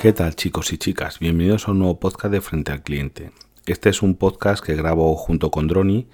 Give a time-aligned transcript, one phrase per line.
[0.00, 1.18] ¿Qué tal chicos y chicas?
[1.18, 3.32] Bienvenidos a un nuevo podcast de Frente al Cliente.
[3.66, 6.06] Este es un podcast que grabo junto con Droni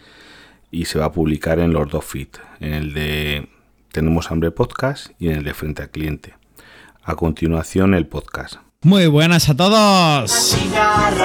[0.73, 3.49] y se va a publicar en los dos feeds, en el de
[3.93, 6.35] Tenemos Hambre Podcast y en el de Frente al Cliente.
[7.05, 8.66] A continuación el podcast.
[8.87, 10.57] Muy buenas a todos.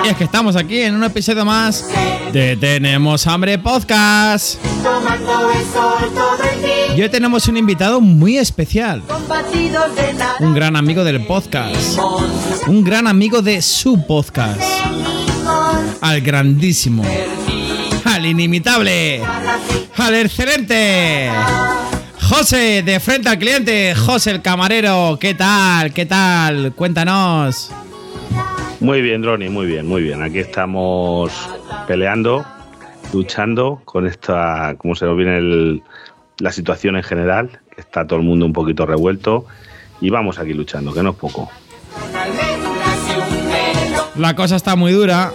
[0.03, 1.87] Y es que estamos aquí en un episodio más
[2.33, 4.57] de Tenemos Hambre Podcast.
[6.97, 9.03] Y hoy tenemos un invitado muy especial.
[10.39, 11.99] Un gran amigo del podcast.
[12.65, 14.59] Un gran amigo de su podcast.
[16.01, 17.03] Al grandísimo.
[18.05, 19.21] Al inimitable.
[19.97, 21.29] Al excelente.
[22.33, 25.91] José, de frente al cliente, José el camarero, ¿qué tal?
[25.91, 26.71] ¿Qué tal?
[26.73, 27.73] Cuéntanos.
[28.79, 30.23] Muy bien, Droni, muy bien, muy bien.
[30.23, 31.29] Aquí estamos
[31.87, 32.45] peleando,
[33.11, 35.83] luchando con esta, cómo se nos viene
[36.39, 39.45] la situación en general, que está todo el mundo un poquito revuelto
[39.99, 41.51] y vamos aquí luchando, que no es poco.
[44.15, 45.33] La cosa está muy dura.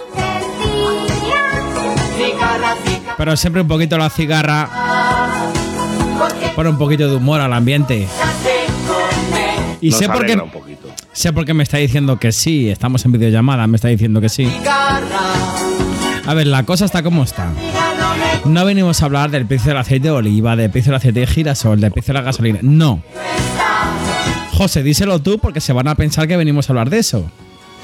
[3.17, 5.06] Pero siempre un poquito la cigarra
[6.57, 8.07] pone un poquito de humor al ambiente.
[9.79, 10.41] Y sé por qué.
[11.13, 12.67] Sé por qué me está diciendo que sí.
[12.71, 14.51] Estamos en videollamada, me está diciendo que sí.
[14.65, 17.51] A ver, la cosa está como está.
[18.45, 21.27] No venimos a hablar del precio del aceite de oliva, del precio del aceite de
[21.27, 22.57] girasol, del precio de la gasolina.
[22.63, 23.03] No.
[24.53, 27.29] José, díselo tú porque se van a pensar que venimos a hablar de eso.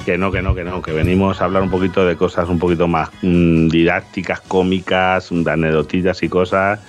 [0.04, 2.58] Que no, que no, que no, que venimos a hablar un poquito de cosas un
[2.58, 6.80] poquito más mm, didácticas, cómicas, de anedotillas y cosas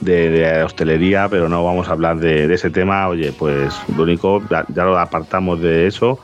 [0.00, 3.08] de, hostelería, pero no vamos a hablar de, ese tema.
[3.08, 6.18] Oye, pues lo único, ya, lo apartamos de eso,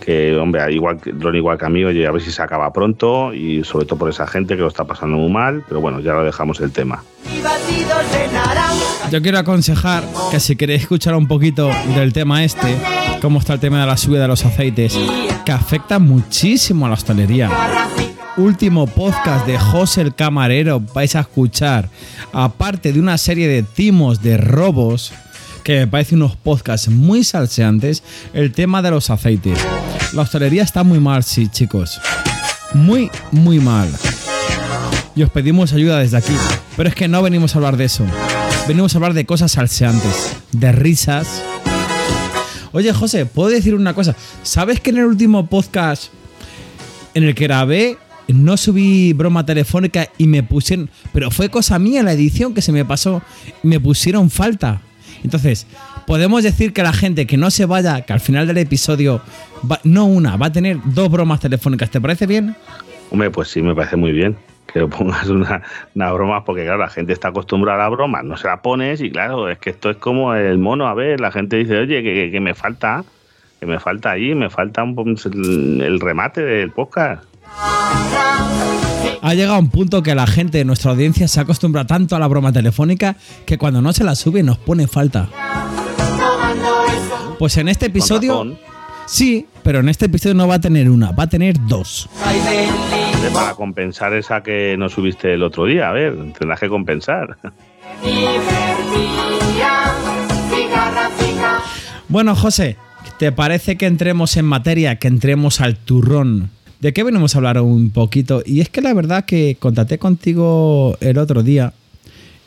[0.00, 3.34] que hombre, igual, lo igual que a mí, oye, a ver si se acaba pronto
[3.34, 6.12] y sobre todo por esa gente que lo está pasando muy mal, pero bueno, ya
[6.12, 7.02] lo dejamos el tema.
[9.10, 12.76] Yo quiero aconsejar que si queréis escuchar un poquito del tema este,
[13.22, 14.98] cómo está el tema de la subida de los aceites,
[15.44, 17.50] que afecta muchísimo a la hostelería
[18.36, 21.88] último podcast de José el Camarero vais a escuchar,
[22.32, 25.12] aparte de una serie de timos de robos,
[25.64, 28.02] que me parece unos podcasts muy salseantes,
[28.34, 29.58] el tema de los aceites.
[30.12, 32.00] La hostelería está muy mal, sí, chicos.
[32.74, 33.90] Muy, muy mal.
[35.14, 36.36] Y os pedimos ayuda desde aquí.
[36.76, 38.04] Pero es que no venimos a hablar de eso.
[38.68, 41.42] Venimos a hablar de cosas salseantes, de risas.
[42.72, 44.14] Oye, José, ¿puedo decir una cosa?
[44.42, 46.08] ¿Sabes que en el último podcast
[47.14, 47.98] en el que grabé
[48.28, 52.72] no subí broma telefónica y me pusieron, pero fue cosa mía la edición que se
[52.72, 53.22] me pasó,
[53.62, 54.80] me pusieron falta.
[55.22, 55.66] Entonces,
[56.06, 59.20] podemos decir que la gente que no se vaya, que al final del episodio,
[59.84, 61.90] no una, va a tener dos bromas telefónicas.
[61.90, 62.54] ¿Te parece bien?
[63.10, 64.36] Hombre, pues sí, me parece muy bien
[64.76, 65.62] que pongas una,
[65.94, 69.00] una broma, porque claro, la gente está acostumbrada a la broma, no se la pones
[69.00, 72.02] y claro, es que esto es como el mono, a ver, la gente dice, oye,
[72.30, 73.04] que, me falta,
[73.58, 75.16] que me falta allí, me falta un,
[75.82, 77.24] el remate del podcast.
[79.22, 82.28] Ha llegado un punto que la gente de nuestra audiencia se acostumbra tanto a la
[82.28, 85.28] broma telefónica que cuando no se la sube nos pone falta.
[87.38, 88.56] Pues en este episodio...
[89.06, 92.08] Sí, pero en este episodio no va a tener una, va a tener dos.
[93.32, 97.36] Para compensar esa que no subiste el otro día, a ver, tendrás que compensar.
[102.08, 102.76] Bueno, José,
[103.18, 106.50] ¿te parece que entremos en materia, que entremos al turrón?
[106.80, 108.42] ¿De qué venimos a hablar un poquito?
[108.44, 111.72] Y es que la verdad que contacté contigo el otro día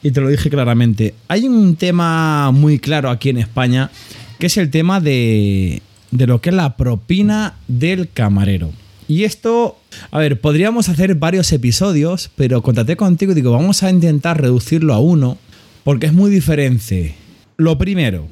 [0.04, 1.16] y te lo dije claramente.
[1.28, 3.90] Hay un tema muy claro aquí en España
[4.38, 5.82] que es el tema de,
[6.12, 8.72] de lo que es la propina del camarero.
[9.08, 9.78] Y esto,
[10.12, 14.94] a ver, podríamos hacer varios episodios, pero contacté contigo y digo, vamos a intentar reducirlo
[14.94, 15.38] a uno
[15.84, 17.16] porque es muy diferente.
[17.58, 18.28] Lo primero,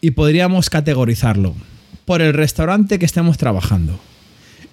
[0.00, 1.54] y podríamos categorizarlo
[2.04, 3.98] por el restaurante que estemos trabajando.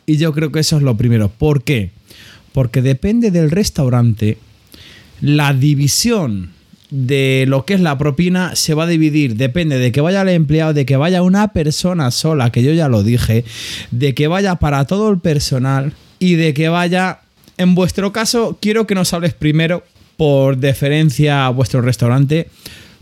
[0.09, 1.29] Y yo creo que eso es lo primero.
[1.29, 1.91] ¿Por qué?
[2.53, 4.38] Porque depende del restaurante,
[5.19, 6.51] la división
[6.90, 9.35] de lo que es la propina se va a dividir.
[9.35, 12.88] Depende de que vaya el empleado, de que vaya una persona sola, que yo ya
[12.88, 13.44] lo dije,
[13.92, 17.19] de que vaya para todo el personal y de que vaya...
[17.57, 19.83] En vuestro caso, quiero que nos hables primero,
[20.15, 22.50] por deferencia a vuestro restaurante,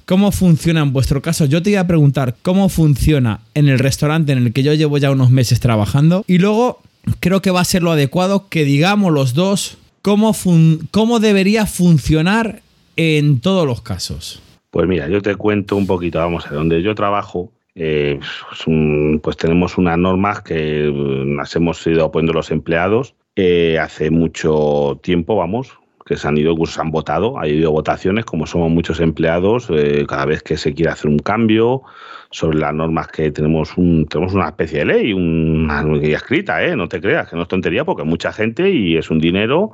[0.06, 1.46] cómo funciona en vuestro caso.
[1.46, 4.98] Yo te iba a preguntar cómo funciona en el restaurante en el que yo llevo
[4.98, 6.81] ya unos meses trabajando y luego
[7.19, 10.34] creo que va a ser lo adecuado que digamos los dos cómo,
[10.92, 12.62] cómo debería funcionar
[12.96, 14.42] en todos los casos.
[14.69, 18.19] Pues mira, yo te cuento un poquito, vamos a donde yo trabajo, eh,
[19.22, 20.92] pues tenemos unas normas que
[21.38, 25.74] las hemos ido poniendo los empleados eh, hace mucho tiempo, vamos,
[26.06, 30.06] que se han ido, se han votado, ha habido votaciones, como somos muchos empleados, eh,
[30.07, 31.81] cada vez que se quiere hacer un cambio
[32.30, 36.75] sobre las normas que tenemos, un, tenemos una especie de ley, una guía escrita, ¿eh?
[36.75, 39.72] no te creas, que no es tontería, porque mucha gente y es un dinero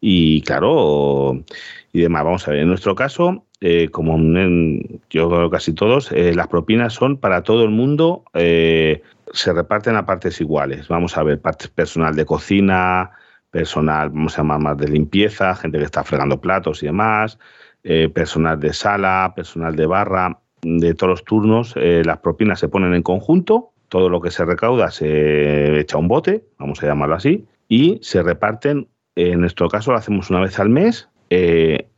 [0.00, 1.44] y claro,
[1.92, 2.24] y demás.
[2.24, 6.48] Vamos a ver, en nuestro caso, eh, como en, yo creo casi todos, eh, las
[6.48, 9.02] propinas son para todo el mundo, eh,
[9.32, 10.88] se reparten a partes iguales.
[10.88, 13.10] Vamos a ver, partes personal de cocina,
[13.50, 17.38] personal, vamos a llamar más de limpieza, gente que está fregando platos y demás,
[18.14, 23.02] personal de sala, personal de barra, de todos los turnos, las propinas se ponen en
[23.02, 27.98] conjunto, todo lo que se recauda se echa un bote, vamos a llamarlo así, y
[28.02, 31.08] se reparten, en nuestro caso lo hacemos una vez al mes,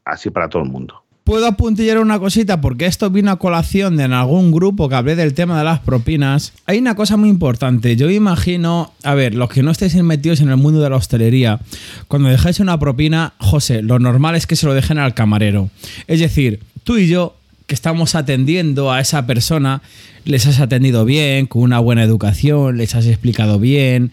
[0.04, 1.01] así para todo el mundo.
[1.24, 5.14] Puedo apuntillar una cosita porque esto vino a colación de en algún grupo que hablé
[5.14, 6.52] del tema de las propinas.
[6.66, 7.94] Hay una cosa muy importante.
[7.94, 11.60] Yo imagino, a ver, los que no estéis metidos en el mundo de la hostelería,
[12.08, 15.70] cuando dejáis una propina, José, lo normal es que se lo dejen al camarero.
[16.08, 17.36] Es decir, tú y yo
[17.68, 19.80] que estamos atendiendo a esa persona,
[20.24, 24.10] les has atendido bien, con una buena educación, les has explicado bien,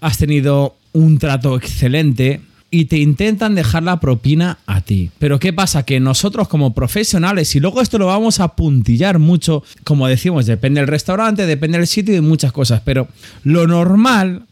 [0.00, 2.40] has tenido un trato excelente
[2.74, 5.10] y te intentan dejar la propina a ti.
[5.18, 5.84] Pero ¿qué pasa?
[5.84, 10.80] Que nosotros como profesionales, y luego esto lo vamos a puntillar mucho, como decimos, depende
[10.80, 13.08] del restaurante, depende del sitio y muchas cosas, pero
[13.44, 14.44] lo normal,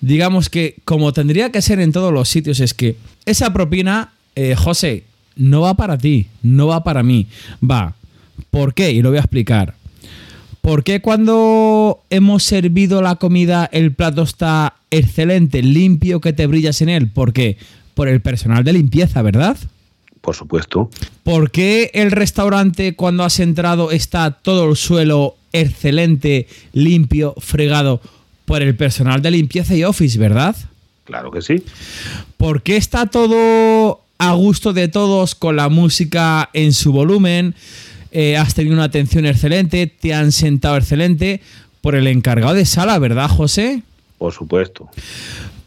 [0.00, 4.56] digamos que como tendría que ser en todos los sitios, es que esa propina, eh,
[4.56, 5.04] José,
[5.36, 7.28] no va para ti, no va para mí,
[7.62, 7.94] va.
[8.50, 8.90] ¿Por qué?
[8.90, 9.74] Y lo voy a explicar.
[10.62, 16.80] ¿Por qué cuando hemos servido la comida el plato está excelente, limpio, que te brillas
[16.82, 17.10] en él?
[17.10, 17.58] ¿Por qué?
[17.94, 19.56] Por el personal de limpieza, ¿verdad?
[20.20, 20.88] Por supuesto.
[21.24, 28.00] ¿Por qué el restaurante cuando has entrado está todo el suelo excelente, limpio, fregado?
[28.44, 30.54] Por el personal de limpieza y office, ¿verdad?
[31.02, 31.64] Claro que sí.
[32.36, 37.56] ¿Por qué está todo a gusto de todos con la música en su volumen?
[38.14, 41.40] Eh, has tenido una atención excelente, te han sentado excelente
[41.80, 43.82] por el encargado de sala, ¿verdad, José?
[44.18, 44.90] Por supuesto.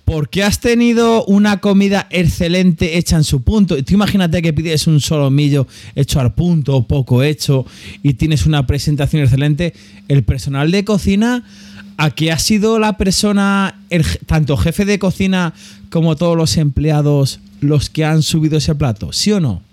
[0.06, 3.84] Porque has tenido una comida excelente hecha en su punto.
[3.84, 5.66] Tú imagínate que pides un solomillo
[5.96, 7.66] hecho al punto, poco hecho,
[8.04, 9.74] y tienes una presentación excelente.
[10.08, 11.44] El personal de cocina,
[11.98, 13.82] ¿a qué ha sido la persona,
[14.28, 15.56] tanto jefe de cocina
[15.90, 19.12] como todos los empleados, los que han subido ese plato?
[19.12, 19.64] ¿Sí o no?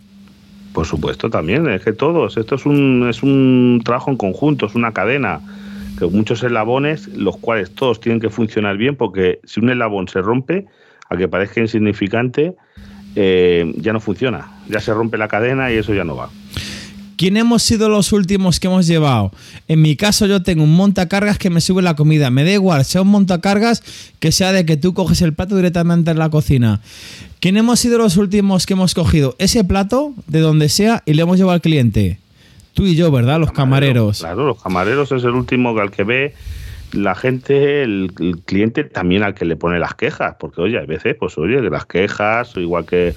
[0.73, 4.75] Por supuesto, también, es que todos, esto es un, es un trabajo en conjunto, es
[4.75, 5.41] una cadena,
[5.99, 10.23] que muchos eslabones, los cuales todos tienen que funcionar bien, porque si un eslabón se
[10.23, 10.67] rompe,
[11.11, 12.55] a que parezca insignificante,
[13.17, 16.31] eh, ya no funciona, ya se rompe la cadena y eso ya no va.
[17.17, 19.33] ¿Quién hemos sido los últimos que hemos llevado?
[19.69, 22.31] En mi caso yo tengo un montacargas que me sube la comida.
[22.31, 23.83] Me da igual, sea un montacargas
[24.19, 26.81] que sea de que tú coges el plato directamente en la cocina.
[27.41, 31.23] ¿Quién hemos sido los últimos que hemos cogido ese plato de donde sea y le
[31.23, 32.19] hemos llevado al cliente?
[32.75, 33.39] Tú y yo, ¿verdad?
[33.39, 34.21] Los camareros.
[34.21, 36.35] Claro, los camareros es el último al que ve
[36.93, 38.13] la gente, el,
[38.45, 41.71] cliente también al que le pone las quejas, porque oye, a veces, pues oye, de
[41.71, 43.15] las quejas, igual que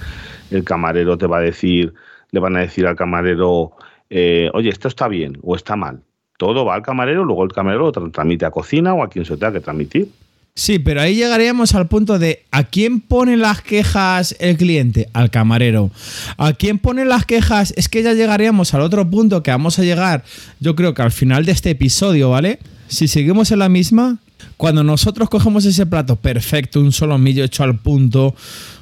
[0.50, 1.92] el camarero te va a decir,
[2.30, 3.72] le van a decir al camarero,
[4.10, 6.02] eh, oye, esto está bien o está mal.
[6.38, 9.36] Todo va al camarero, luego el camarero lo transmite a cocina o a quien se
[9.36, 10.10] tenga que transmitir.
[10.58, 15.10] Sí, pero ahí llegaríamos al punto de ¿a quién pone las quejas el cliente?
[15.12, 15.90] Al camarero.
[16.38, 17.74] ¿A quién pone las quejas?
[17.76, 20.24] Es que ya llegaríamos al otro punto que vamos a llegar,
[20.58, 22.58] yo creo que al final de este episodio, ¿vale?
[22.88, 24.18] Si seguimos en la misma,
[24.56, 28.34] cuando nosotros cogemos ese plato perfecto, un solomillo hecho al punto,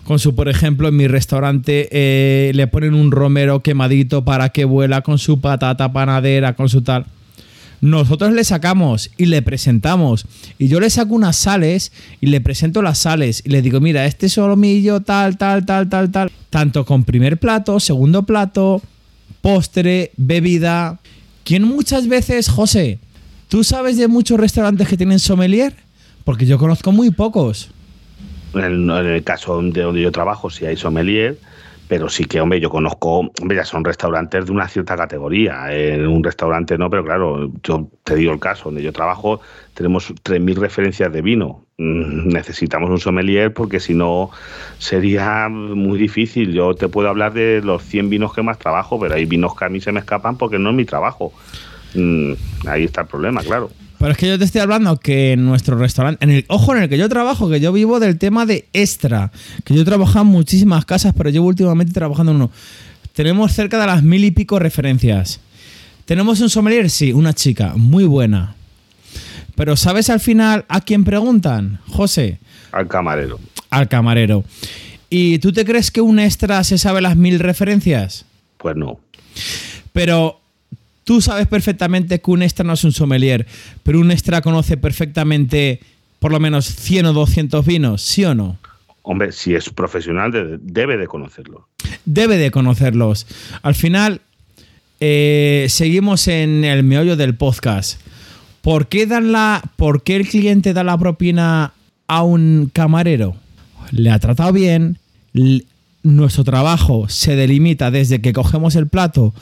[0.04, 4.64] con su, por ejemplo, en mi restaurante eh, le ponen un romero quemadito para que
[4.64, 7.06] vuela con su patata panadera, con su tal.
[7.80, 10.26] Nosotros le sacamos y le presentamos.
[10.58, 13.42] Y yo le saco unas sales y le presento las sales.
[13.44, 16.32] Y le digo, mira, este solomillo, tal, tal, tal, tal, tal.
[16.48, 18.80] Tanto con primer plato, segundo plato,
[19.42, 20.98] postre, bebida.
[21.44, 23.00] ¿Quién muchas veces, José,
[23.54, 25.74] tú sabes de muchos restaurantes que tienen sommelier?
[26.24, 27.70] Porque yo conozco muy pocos.
[28.52, 31.38] En el, caso de donde yo trabajo, si hay sommelier,
[31.86, 35.72] pero sí que, hombre, yo conozco, hombre, ya son restaurantes de una cierta categoría.
[35.72, 39.40] En un restaurante no, pero claro, yo te digo el caso, donde yo trabajo,
[39.74, 41.64] tenemos 3.000 referencias de vino.
[41.78, 44.30] Mm, necesitamos un sommelier porque si no
[44.78, 46.52] sería muy difícil.
[46.52, 49.64] Yo te puedo hablar de los 100 vinos que más trabajo, pero hay vinos que
[49.64, 51.32] a mí se me escapan porque no es mi trabajo.
[51.94, 52.32] Mm,
[52.66, 53.70] ahí está el problema, claro.
[53.98, 56.82] Pero es que yo te estoy hablando que en nuestro restaurante, en el ojo en
[56.82, 59.32] el que yo trabajo, que yo vivo del tema de extra,
[59.64, 62.50] que yo he trabajado en muchísimas casas, pero llevo últimamente trabajando en uno.
[63.14, 65.40] Tenemos cerca de las mil y pico referencias.
[66.04, 68.56] Tenemos un sommelier, sí, una chica, muy buena.
[69.54, 72.40] Pero ¿sabes al final a quién preguntan, José?
[72.72, 73.38] Al camarero.
[73.70, 74.44] Al camarero.
[75.08, 78.26] ¿Y tú te crees que un extra se sabe las mil referencias?
[78.58, 78.98] Pues no.
[79.92, 80.40] Pero
[81.04, 83.46] tú sabes perfectamente que un extra no es un sommelier,
[83.82, 85.80] pero un extra conoce perfectamente
[86.18, 88.58] por lo menos 100 o 200 vinos, ¿sí o no?
[89.02, 91.64] Hombre, si es profesional, debe de conocerlos.
[92.06, 93.26] Debe de conocerlos.
[93.62, 94.22] Al final,
[95.00, 98.00] eh, seguimos en el meollo del podcast.
[98.62, 101.74] ¿Por qué, dan la, ¿Por qué el cliente da la propina
[102.06, 103.36] a un camarero?
[103.90, 104.98] Le ha tratado bien,
[106.02, 109.34] nuestro trabajo se delimita desde que cogemos el plato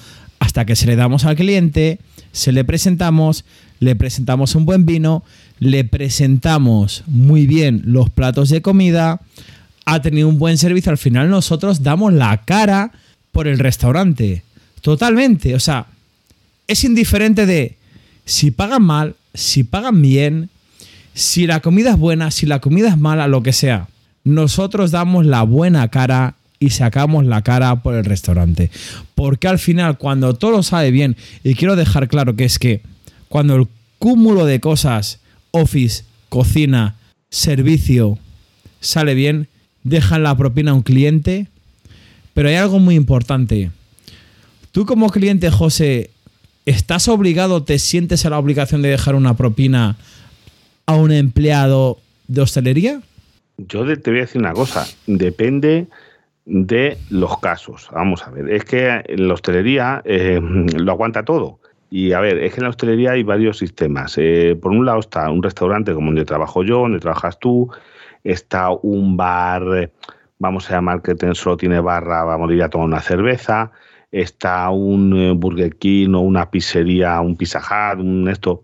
[0.43, 2.01] hasta que se le damos al cliente,
[2.33, 3.45] se le presentamos,
[3.79, 5.23] le presentamos un buen vino,
[5.61, 9.21] le presentamos muy bien los platos de comida,
[9.85, 12.91] ha tenido un buen servicio, al final nosotros damos la cara
[13.31, 14.43] por el restaurante.
[14.81, 15.87] Totalmente, o sea,
[16.67, 17.77] es indiferente de
[18.25, 20.51] si pagan mal, si pagan bien,
[21.15, 23.87] si la comida es buena, si la comida es mala, lo que sea.
[24.25, 28.71] Nosotros damos la buena cara y sacamos la cara por el restaurante.
[29.17, 32.83] Porque al final, cuando todo lo sabe bien, y quiero dejar claro que es que
[33.29, 33.67] cuando el
[33.99, 35.19] cúmulo de cosas,
[35.51, 36.95] office, cocina,
[37.31, 38.17] servicio,
[38.81, 39.49] sale bien,
[39.83, 41.49] dejan la propina a un cliente.
[42.33, 43.73] Pero hay algo muy importante.
[44.71, 46.11] Tú como cliente, José,
[46.65, 49.97] ¿estás obligado, te sientes a la obligación de dejar una propina
[50.87, 53.03] a un empleado de hostelería?
[53.59, 55.89] Yo te voy a decir una cosa, depende
[56.45, 57.89] de los casos.
[57.93, 61.59] Vamos a ver, es que la hostelería eh, lo aguanta todo.
[61.91, 64.17] Y a ver, es que en la hostelería hay varios sistemas.
[64.17, 67.71] Eh, por un lado está un restaurante como donde trabajo yo, donde trabajas tú,
[68.25, 69.91] está un bar,
[70.39, 73.71] vamos a llamar que solo tiene barra, vamos a ir a tomar una cerveza,
[74.11, 77.61] está un eh, Burger King o una pizzería, un Pizza
[77.99, 78.63] un esto.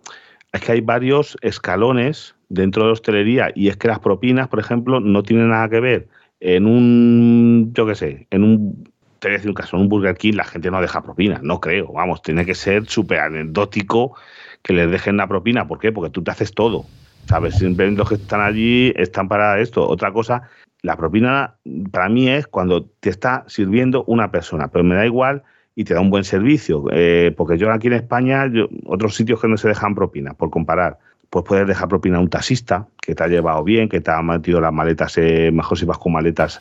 [0.52, 4.58] Es que hay varios escalones dentro de la hostelería y es que las propinas, por
[4.58, 6.08] ejemplo, no tienen nada que ver
[6.40, 8.84] en un, yo qué sé, en un,
[9.18, 11.40] te voy a decir un caso, en un Burger King la gente no deja propina,
[11.42, 14.14] no creo, vamos, tiene que ser súper anecdótico
[14.62, 15.92] que les dejen la propina, ¿por qué?
[15.92, 16.84] Porque tú te haces todo,
[17.26, 17.56] ¿sabes?
[17.56, 19.86] Simplemente los que están allí están para esto.
[19.88, 20.42] Otra cosa,
[20.82, 21.56] la propina
[21.90, 25.42] para mí es cuando te está sirviendo una persona, pero me da igual
[25.74, 28.50] y te da un buen servicio, eh, porque yo aquí en España,
[28.84, 30.98] otros sitios que no se dejan propina, por comparar,
[31.30, 34.22] pues puedes dejar propina a un taxista que te ha llevado bien, que te ha
[34.22, 36.60] metido las maletas, eh, mejor si vas con maletas,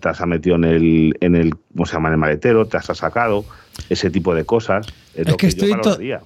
[0.00, 2.08] te has metido en el, en el, ¿cómo se llama?
[2.08, 3.44] En el maletero, te has sacado,
[3.88, 4.86] ese tipo de cosas.
[5.14, 5.72] Es, que, estoy,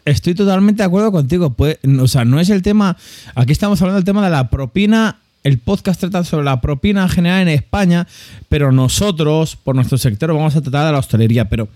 [0.05, 1.51] estoy totalmente de acuerdo contigo.
[1.51, 2.97] Pues, o sea, no es el tema,
[3.35, 5.19] aquí estamos hablando del tema de la propina.
[5.43, 8.09] El podcast trata sobre la propina en general en España,
[8.49, 11.49] pero nosotros, por nuestro sector, vamos a tratar de la hostelería.
[11.49, 11.69] Pero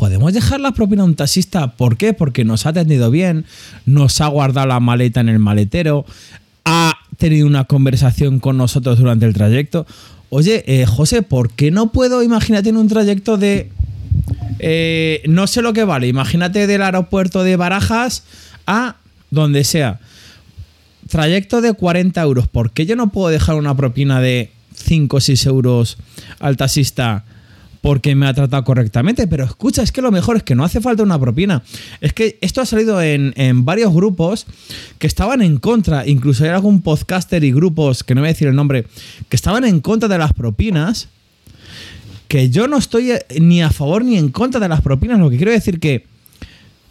[0.00, 1.72] podemos dejar la propina a un taxista.
[1.72, 2.14] ¿Por qué?
[2.14, 3.44] Porque nos ha atendido bien,
[3.84, 6.06] nos ha guardado la maleta en el maletero,
[6.64, 9.86] ha tenido una conversación con nosotros durante el trayecto.
[10.30, 13.70] Oye, eh, José, ¿por qué no puedo, imagínate, en un trayecto de...
[14.58, 18.24] Eh, no sé lo que vale, imagínate del aeropuerto de Barajas
[18.66, 18.96] a
[19.30, 20.00] donde sea.
[21.10, 22.48] Trayecto de 40 euros.
[22.48, 25.98] ¿Por qué yo no puedo dejar una propina de 5 o 6 euros
[26.38, 27.24] al taxista?
[27.80, 29.26] Porque me ha tratado correctamente.
[29.26, 31.62] Pero escucha, es que lo mejor es que no hace falta una propina.
[32.00, 33.32] Es que esto ha salido en,
[33.64, 34.46] varios grupos
[34.98, 36.06] que estaban en contra.
[36.06, 38.86] Incluso hay algún podcaster y grupos, que no voy a decir el nombre,
[39.28, 41.08] que estaban en contra de las propinas.
[42.28, 45.18] Que yo no estoy ni a favor ni en contra de las propinas.
[45.18, 46.06] Lo que quiero decir que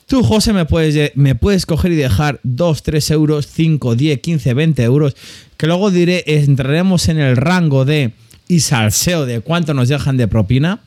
[0.05, 4.53] tú, José, me puedes, me puedes coger y dejar 2, 3 euros, 5, 10, 15,
[4.53, 5.15] 20 euros.
[5.55, 8.11] Que luego diré, entraremos en el rango de
[8.49, 10.81] y salseo de cuánto nos dejan de propina.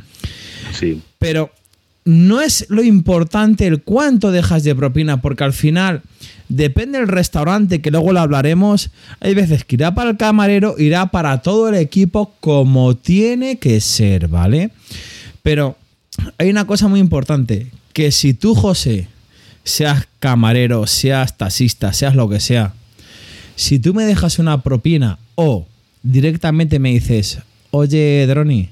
[0.78, 1.00] Sí.
[1.18, 1.50] Pero
[2.04, 6.02] no es lo importante el cuánto dejas de propina, porque al final
[6.48, 8.90] depende del restaurante, que luego lo hablaremos.
[9.20, 13.80] Hay veces que irá para el camarero, irá para todo el equipo como tiene que
[13.80, 14.70] ser, ¿vale?
[15.42, 15.78] Pero
[16.38, 19.06] hay una cosa muy importante, que si tú, José,
[19.64, 22.74] seas camarero, seas taxista, seas lo que sea,
[23.54, 25.66] si tú me dejas una propina o
[26.02, 27.38] directamente me dices,
[27.74, 28.68] Oye, Droni,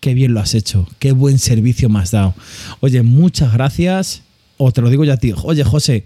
[0.00, 2.34] qué bien lo has hecho, qué buen servicio me has dado.
[2.80, 4.23] Oye, muchas gracias
[4.56, 5.32] o te lo digo ya a ti.
[5.42, 6.04] Oye, José,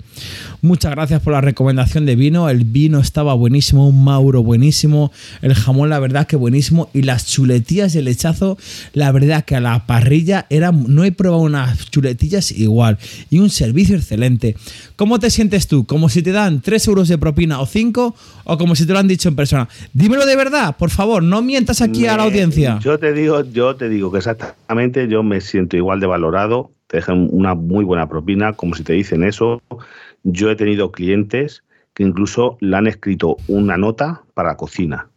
[0.62, 2.48] muchas gracias por la recomendación de vino.
[2.48, 5.12] El vino estaba buenísimo, un Mauro buenísimo.
[5.42, 6.88] El jamón, la verdad que buenísimo.
[6.94, 8.56] Y las chuletillas y el lechazo,
[8.94, 12.98] la verdad que a la parrilla era, no he probado unas chuletillas igual.
[13.30, 14.56] Y un servicio excelente.
[14.96, 15.84] ¿Cómo te sientes tú?
[15.84, 18.14] ¿Como si te dan 3 euros de propina o 5?
[18.44, 19.68] ¿O como si te lo han dicho en persona?
[19.92, 22.78] Dímelo de verdad, por favor, no mientas aquí a la audiencia.
[22.82, 26.96] Yo te digo, yo te digo que exactamente yo me siento igual de valorado te
[26.96, 29.62] dejan una muy buena propina, como si te dicen eso.
[30.24, 31.62] Yo he tenido clientes
[31.94, 35.08] que incluso le han escrito una nota para cocina.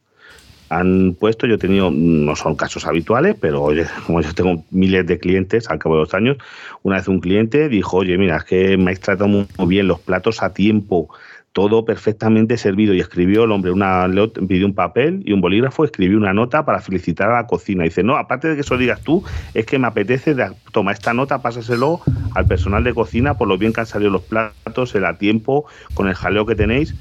[0.69, 5.05] han puesto, yo he tenido, no son casos habituales, pero oye, como yo tengo miles
[5.07, 6.37] de clientes al cabo de los años,
[6.83, 9.99] una vez un cliente dijo, oye, mira, es que me habéis tratado muy bien los
[9.99, 11.09] platos a tiempo,
[11.53, 12.93] todo perfectamente servido.
[12.93, 14.07] Y escribió el hombre, una,
[14.47, 17.83] pidió un papel y un bolígrafo, escribió una nota para felicitar a la cocina.
[17.83, 20.35] dice, no, aparte de que eso digas tú, es que me apetece,
[20.71, 22.01] toma esta nota, pásaselo
[22.35, 25.65] al personal de cocina por lo bien que han salido los platos, el a tiempo,
[25.93, 26.95] con el jaleo que tenéis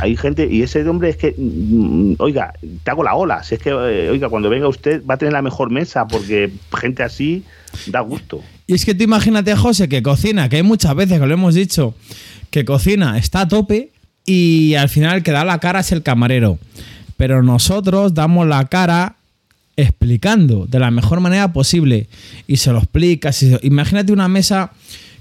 [0.00, 2.52] hay gente, y ese hombre es que, mm, oiga,
[2.82, 5.32] te hago la ola, si es que, eh, oiga, cuando venga usted va a tener
[5.32, 7.44] la mejor mesa, porque gente así
[7.86, 8.42] da gusto.
[8.66, 11.54] Y es que tú imagínate José que cocina, que hay muchas veces que lo hemos
[11.54, 11.94] dicho,
[12.50, 13.90] que cocina, está a tope
[14.24, 16.58] y al final el que da la cara es el camarero.
[17.16, 19.16] Pero nosotros damos la cara
[19.76, 22.08] explicando de la mejor manera posible
[22.46, 23.44] y se lo explicas.
[23.62, 24.72] Imagínate una mesa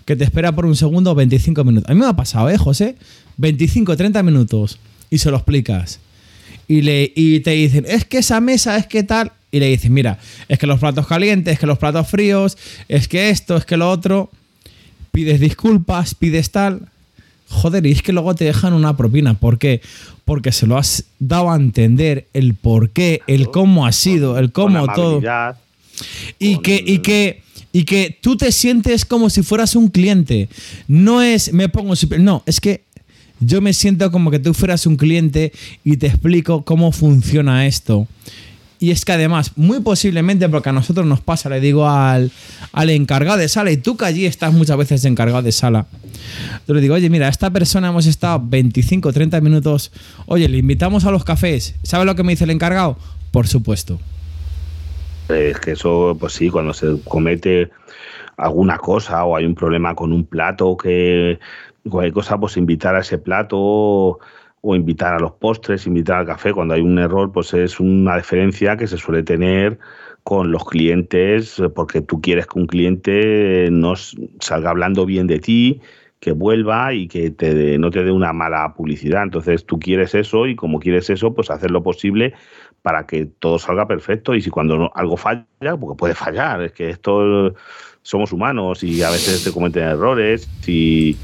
[0.05, 1.89] que te espera por un segundo 25 minutos.
[1.89, 2.95] A mí me ha pasado, ¿eh, José?
[3.37, 5.99] 25, 30 minutos y se lo explicas.
[6.67, 9.31] Y, le, y te dicen, es que esa mesa es que tal.
[9.51, 12.57] Y le dices, mira, es que los platos calientes, es que los platos fríos,
[12.87, 14.29] es que esto, es que lo otro.
[15.11, 16.89] Pides disculpas, pides tal.
[17.49, 19.33] Joder, y es que luego te dejan una propina.
[19.33, 19.81] ¿Por qué?
[20.23, 24.51] Porque se lo has dado a entender el por qué, el cómo ha sido, el
[24.51, 25.21] cómo todo.
[26.37, 27.41] Y que, y que
[27.71, 30.49] y que tú te sientes como si fueras un cliente.
[30.87, 32.83] No es me pongo super, no, es que
[33.39, 35.53] yo me siento como que tú fueras un cliente
[35.83, 38.07] y te explico cómo funciona esto.
[38.81, 42.31] Y es que además, muy posiblemente, porque a nosotros nos pasa, le digo al,
[42.71, 45.87] al encargado de sala, y tú que allí estás muchas veces encargado de sala,
[46.65, 49.91] yo le digo, oye, mira, esta persona hemos estado 25, 30 minutos,
[50.27, 52.97] oye, le invitamos a los cafés, ¿sabe lo que me dice el encargado?
[53.31, 53.99] Por supuesto.
[55.27, 57.69] Es que eso, pues sí, cuando se comete
[58.37, 61.37] alguna cosa o hay un problema con un plato que
[61.87, 64.19] cualquier cosa, pues invitar a ese plato
[64.61, 66.53] o invitar a los postres, invitar al café.
[66.53, 69.79] Cuando hay un error, pues es una diferencia que se suele tener
[70.23, 75.81] con los clientes, porque tú quieres que un cliente nos salga hablando bien de ti,
[76.19, 79.23] que vuelva y que te no te dé una mala publicidad.
[79.23, 82.33] Entonces tú quieres eso y como quieres eso, pues hacer lo posible
[82.81, 84.35] para que todo salga perfecto.
[84.35, 85.45] Y si cuando algo falla,
[85.79, 87.53] porque puede fallar, es que esto
[88.01, 90.49] somos humanos y a veces se cometen errores.
[90.67, 91.15] y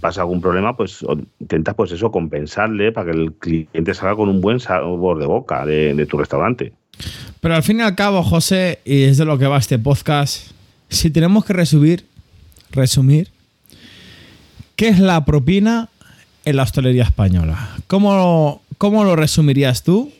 [0.00, 1.04] pasa algún problema, pues
[1.38, 5.66] intentas pues eso, compensarle para que el cliente salga con un buen sabor de boca
[5.66, 6.72] de, tu restaurante.
[7.40, 10.50] Pero al fin y al cabo, José, y es de lo que va este podcast,
[10.88, 12.06] si tenemos que resumir,
[12.70, 13.28] resumir,
[14.76, 15.88] ¿qué es la propina
[16.44, 17.76] en la hostelería española?
[17.86, 20.10] ¿Cómo, cómo lo resumirías tú?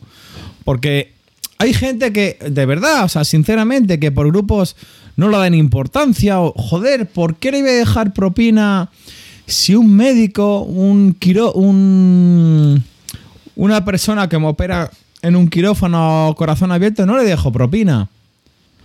[0.65, 1.13] Porque
[1.59, 4.77] hay gente que, de verdad, o sea, sinceramente, que por grupos
[5.17, 8.91] no le dan importancia o, joder, ¿por qué le iba a dejar propina
[9.49, 12.85] si un médico, un quiro, un,
[13.57, 14.91] una persona que me opera
[15.23, 18.09] en un quirófano corazón abierto no le dejo propina?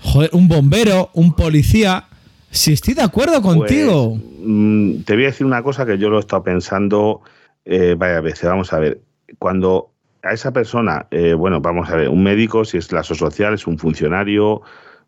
[0.01, 2.05] Joder, un bombero, un policía.
[2.49, 4.17] Si estoy de acuerdo pues, contigo.
[4.41, 7.21] Mm, te voy a decir una cosa que yo lo he estado pensando
[7.65, 8.49] eh, varias veces.
[8.49, 9.01] Vamos a ver.
[9.39, 9.89] Cuando
[10.23, 13.67] a esa persona, eh, bueno, vamos a ver, un médico, si es la social, es
[13.67, 14.61] un funcionario,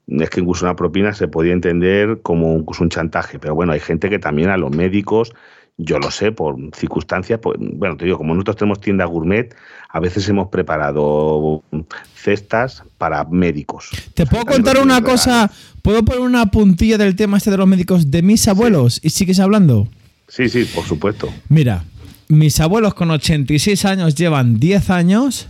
[0.08, 3.80] es que incluso una propina se podía entender como incluso un chantaje, pero bueno, hay
[3.80, 5.34] gente que también a los médicos,
[5.78, 9.56] yo lo sé, por circunstancias, pues, bueno, te digo, como nosotros tenemos tienda gourmet,
[9.90, 11.64] a veces hemos preparado
[12.14, 13.90] cestas para médicos.
[14.14, 15.52] ¿Te puedo contar una cosa?
[15.82, 19.40] ¿Puedo poner una puntilla del tema este de los médicos de mis abuelos y sigues
[19.40, 19.88] hablando?
[20.28, 21.30] Sí, sí, por supuesto.
[21.50, 21.84] Mira,
[22.28, 25.48] mis abuelos con 86 años llevan 10 años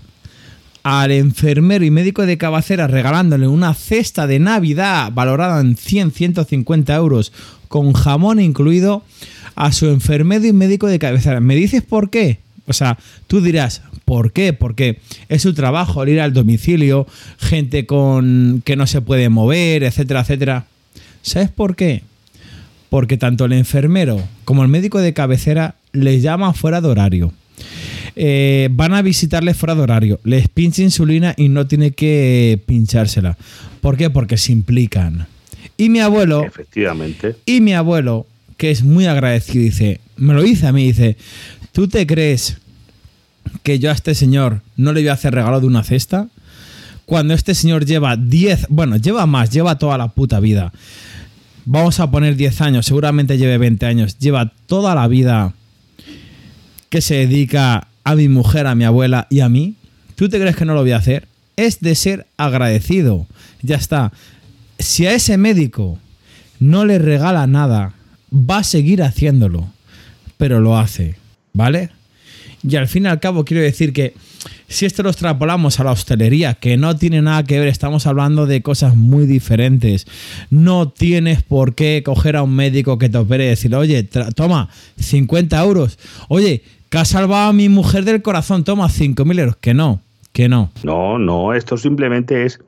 [0.85, 6.95] al enfermero y médico de cabecera regalándole una cesta de Navidad valorada en 100, 150
[6.95, 7.33] euros
[7.67, 9.01] con jamón incluido
[9.55, 11.39] a su enfermero y médico de cabecera.
[11.39, 12.37] ¿Me dices por qué?
[12.67, 14.53] O sea, tú dirás, ¿por qué?
[14.53, 17.07] Porque es su trabajo ir al domicilio,
[17.39, 20.65] gente con que no se puede mover, etcétera, etcétera.
[21.23, 22.03] ¿Sabes por qué?
[22.91, 27.33] Porque tanto el enfermero como el médico de cabecera les llama fuera de horario.
[28.15, 33.37] Eh, van a visitarle fuera de horario, les pincha insulina y no tiene que pinchársela.
[33.81, 34.09] ¿Por qué?
[34.09, 35.27] Porque se implican.
[35.77, 36.43] Y mi abuelo.
[36.45, 37.35] Efectivamente.
[37.45, 38.25] Y mi abuelo,
[38.57, 41.17] que es muy agradecido, dice: Me lo dice a mí, dice:
[41.73, 42.57] ¿Tú te crees
[43.63, 46.29] que yo a este señor no le voy a hacer regalo de una cesta?
[47.05, 50.71] Cuando este señor lleva 10, bueno, lleva más, lleva toda la puta vida.
[51.65, 55.53] Vamos a poner 10 años, seguramente lleve 20 años, lleva toda la vida
[56.89, 59.75] que se dedica a mi mujer, a mi abuela y a mí,
[60.15, 61.27] ¿tú te crees que no lo voy a hacer?
[61.57, 63.27] Es de ser agradecido.
[63.61, 64.13] Ya está.
[64.79, 65.99] Si a ese médico
[66.59, 67.93] no le regala nada,
[68.31, 69.67] va a seguir haciéndolo,
[70.37, 71.15] pero lo hace,
[71.51, 71.89] ¿vale?
[72.67, 74.13] Y al fin y al cabo quiero decir que
[74.67, 78.45] si esto lo extrapolamos a la hostelería, que no tiene nada que ver, estamos hablando
[78.45, 80.05] de cosas muy diferentes.
[80.49, 84.69] No tienes por qué coger a un médico que te opere y decirle, oye, toma,
[84.99, 85.97] 50 euros.
[86.27, 86.63] Oye,
[86.99, 89.55] ha salvado a mi mujer del corazón, toma 5.000 euros.
[89.57, 90.71] Que no, que no.
[90.83, 92.59] No, no, esto simplemente es,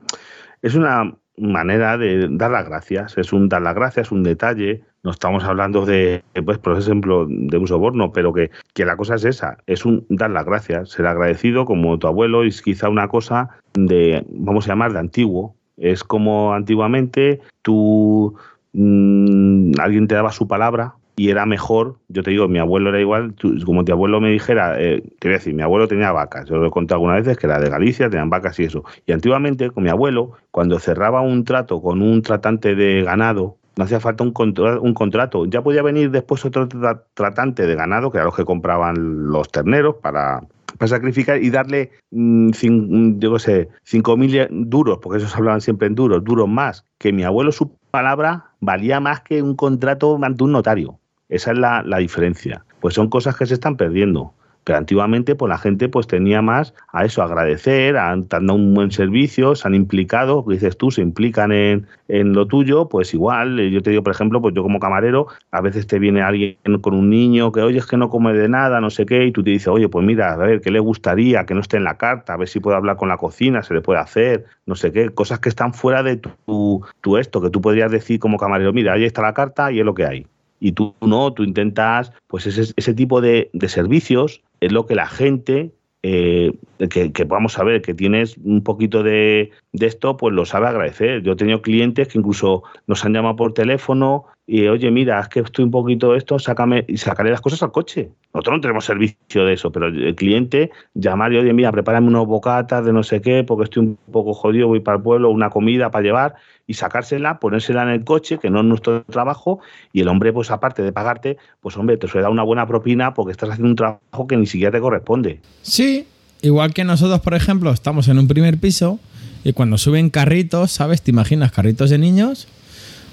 [0.62, 5.10] es una manera de dar las gracias, es un dar las gracias, un detalle, no
[5.10, 9.24] estamos hablando de, pues, por ejemplo, de un soborno, pero que, que la cosa es
[9.24, 13.48] esa, es un dar las gracias, ser agradecido como tu abuelo, es quizá una cosa
[13.74, 18.34] de, vamos a llamar, de antiguo, es como antiguamente tú,
[18.72, 23.00] mm, alguien te daba su palabra, y era mejor, yo te digo, mi abuelo era
[23.00, 23.34] igual,
[23.66, 26.58] como tu abuelo me dijera, eh, te voy a decir, mi abuelo tenía vacas, yo
[26.58, 28.84] lo he contado algunas veces que era de Galicia, tenían vacas y eso.
[29.04, 33.84] Y antiguamente, con mi abuelo, cuando cerraba un trato con un tratante de ganado, no
[33.84, 34.32] hacía falta un,
[34.80, 36.68] un contrato, ya podía venir después otro
[37.14, 40.42] tratante de ganado, que era los que compraban los terneros para,
[40.86, 46.48] sacrificar y darle, mm, yo sé, 5.000 duros, porque esos hablaban siempre en duros, duros
[46.48, 51.00] más, que mi abuelo su palabra valía más que un contrato ante un notario.
[51.28, 52.64] Esa es la, la diferencia.
[52.80, 54.32] Pues son cosas que se están perdiendo.
[54.68, 58.90] Pero antiguamente, pues la gente pues tenía más a eso, agradecer, han dado un buen
[58.90, 63.70] servicio, se han implicado, dices tú, se implican en, en, lo tuyo, pues igual, eh,
[63.70, 66.92] yo te digo, por ejemplo, pues yo como camarero, a veces te viene alguien con
[66.92, 69.42] un niño que, oye, es que no come de nada, no sé qué, y tú
[69.42, 71.46] te dices, oye, pues mira, a ver, ¿qué le gustaría?
[71.46, 73.72] Que no esté en la carta, a ver si puede hablar con la cocina, se
[73.72, 77.48] le puede hacer, no sé qué, cosas que están fuera de tu, tu esto, que
[77.48, 80.26] tú podrías decir como camarero, mira, ahí está la carta y es lo que hay
[80.60, 84.94] y tú no, tú intentas, pues ese, ese tipo de, de, servicios es lo que
[84.94, 86.52] la gente, eh,
[86.90, 90.68] que, que, vamos a ver, que tienes un poquito de, de, esto, pues lo sabe
[90.68, 91.22] agradecer.
[91.22, 95.28] Yo he tenido clientes que incluso nos han llamado por teléfono y, oye, mira, es
[95.28, 98.10] que estoy un poquito esto, sácame, y sacaré las cosas al coche.
[98.32, 102.26] Nosotros no tenemos servicio de eso, pero el cliente llamar y, oye, mira, prepárame unos
[102.26, 105.50] bocatas de no sé qué, porque estoy un poco jodido, voy para el pueblo, una
[105.50, 106.34] comida para llevar,
[106.66, 109.60] y sacársela, ponérsela en el coche, que no es nuestro trabajo,
[109.92, 113.12] y el hombre, pues aparte de pagarte, pues hombre, te suele dar una buena propina
[113.12, 115.40] porque estás haciendo un trabajo que ni siquiera te corresponde.
[115.60, 116.06] Sí,
[116.42, 118.98] igual que nosotros, por ejemplo, estamos en un primer piso
[119.44, 121.02] y cuando suben carritos, ¿sabes?
[121.02, 122.48] ¿Te imaginas carritos de niños?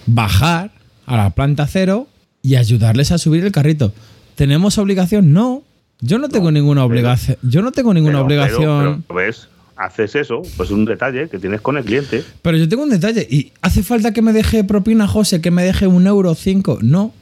[0.06, 0.72] Bajar
[1.06, 2.08] a la planta cero
[2.42, 3.94] y ayudarles a subir el carrito.
[4.36, 5.34] ¿Tenemos obligación?
[5.34, 5.64] No.
[6.02, 7.38] Yo no tengo ninguna obligación.
[7.42, 9.04] Yo no tengo ninguna obligación.
[9.08, 9.48] Pero, ¿ves?
[9.78, 12.24] Haces eso, pues un detalle que tienes con el cliente.
[12.42, 13.28] Pero yo tengo un detalle.
[13.30, 15.42] ¿Y hace falta que me deje propina, José?
[15.42, 16.80] ¿Que me deje un euro cinco?
[16.82, 17.14] No.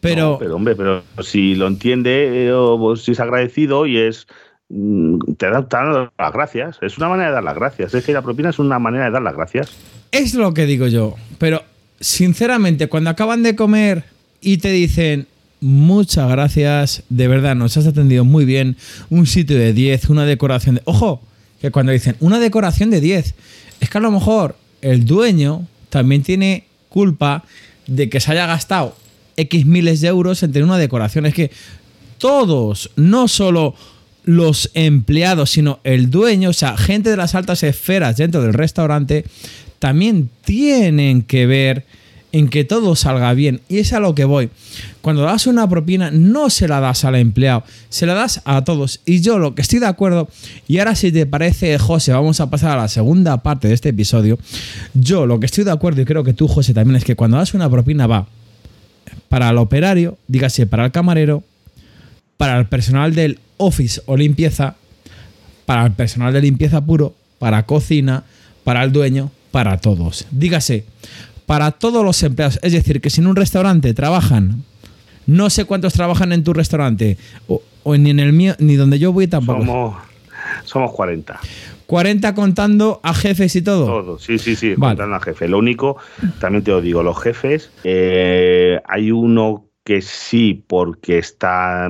[0.00, 4.28] Pero, no, pero hombre, pero si lo entiende eh, o si es agradecido y es
[4.68, 5.76] te da, te
[6.18, 6.78] las gracias.
[6.82, 7.94] Es una manera de dar las gracias.
[7.94, 9.70] Es que la propina es una manera de dar las gracias.
[10.12, 11.14] Es lo que digo yo.
[11.38, 11.62] Pero
[12.00, 14.04] sinceramente, cuando acaban de comer
[14.40, 15.26] y te dicen,
[15.60, 18.76] muchas gracias, de verdad, nos has atendido muy bien,
[19.10, 20.82] un sitio de 10, una decoración de...
[20.84, 21.22] Ojo,
[21.60, 23.34] que cuando dicen una decoración de 10,
[23.80, 27.44] es que a lo mejor el dueño también tiene culpa
[27.86, 28.96] de que se haya gastado
[29.36, 31.26] X miles de euros en tener una decoración.
[31.26, 31.50] Es que
[32.18, 33.74] todos, no solo
[34.28, 39.24] los empleados, sino el dueño, o sea, gente de las altas esferas dentro del restaurante,
[39.78, 41.86] también tienen que ver
[42.32, 43.62] en que todo salga bien.
[43.70, 44.50] Y es a lo que voy.
[45.00, 49.00] Cuando das una propina, no se la das al empleado, se la das a todos.
[49.06, 50.28] Y yo lo que estoy de acuerdo,
[50.66, 53.88] y ahora si te parece, José, vamos a pasar a la segunda parte de este
[53.88, 54.38] episodio.
[54.92, 57.38] Yo lo que estoy de acuerdo, y creo que tú, José, también es que cuando
[57.38, 58.26] das una propina va
[59.30, 61.44] para el operario, dígase para el camarero,
[62.38, 64.76] para el personal del office o limpieza,
[65.66, 68.24] para el personal de limpieza puro, para cocina,
[68.64, 70.26] para el dueño, para todos.
[70.30, 70.86] Dígase,
[71.44, 72.58] para todos los empleados.
[72.62, 74.64] Es decir, que si en un restaurante trabajan,
[75.26, 77.60] no sé cuántos trabajan en tu restaurante, o,
[77.96, 79.58] ni en el mío, ni donde yo voy tampoco.
[79.58, 79.96] Somos,
[80.64, 81.40] somos 40.
[81.86, 83.86] 40 contando a jefes y todo.
[83.86, 85.50] Todo, sí, sí, sí, contando a jefes.
[85.50, 85.96] Lo único,
[86.38, 91.88] también te lo digo, los jefes, eh, hay uno que sí, porque está,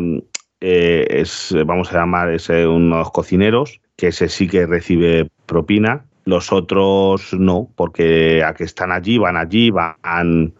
[0.61, 6.05] eh, es, vamos a llamar, es eh, unos cocineros, que ese sí que recibe propina,
[6.25, 10.55] los otros no, porque a que están allí, van allí, van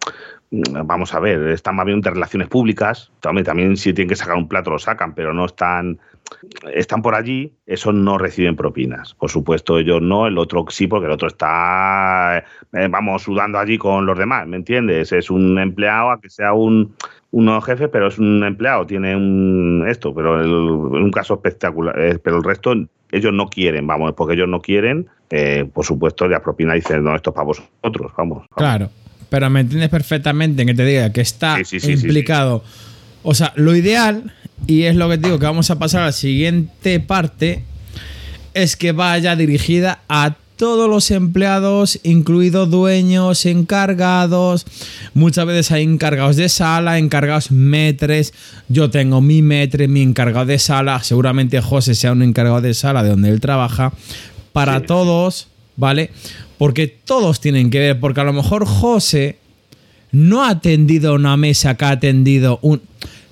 [0.51, 4.35] vamos a ver, están más bien de relaciones públicas, también, también si tienen que sacar
[4.35, 5.99] un plato lo sacan, pero no están,
[6.73, 9.13] están por allí, esos no reciben propinas.
[9.13, 13.77] Por supuesto, ellos no, el otro sí, porque el otro está, eh, vamos, sudando allí
[13.77, 15.11] con los demás, ¿me entiendes?
[15.11, 16.95] Es un empleado a que sea un,
[17.31, 22.19] uno jefe, pero es un empleado, tiene un esto, pero el, un caso espectacular, eh,
[22.21, 22.73] pero el resto
[23.11, 27.15] ellos no quieren, vamos, porque ellos no quieren, eh, por supuesto, la propina dice, no,
[27.15, 28.89] esto es para vosotros, vamos, Claro,
[29.29, 32.63] pero me entiendes perfectamente en que te diga que está implicado.
[33.23, 34.33] o sea, lo ideal,
[34.67, 37.63] y es lo que te digo, que vamos a pasar a la siguiente parte,
[38.53, 44.65] es que vaya dirigida a todos los empleados, incluidos dueños, encargados.
[45.13, 48.33] Muchas veces hay encargados de sala, encargados metres.
[48.67, 51.01] Yo tengo mi metre, mi encargado de sala.
[51.01, 53.93] Seguramente José sea un encargado de sala de donde él trabaja.
[54.51, 56.11] Para todos, ¿vale?
[56.57, 57.99] Porque todos tienen que ver.
[58.01, 59.37] Porque a lo mejor José
[60.11, 62.81] no ha atendido una mesa que ha atendido un.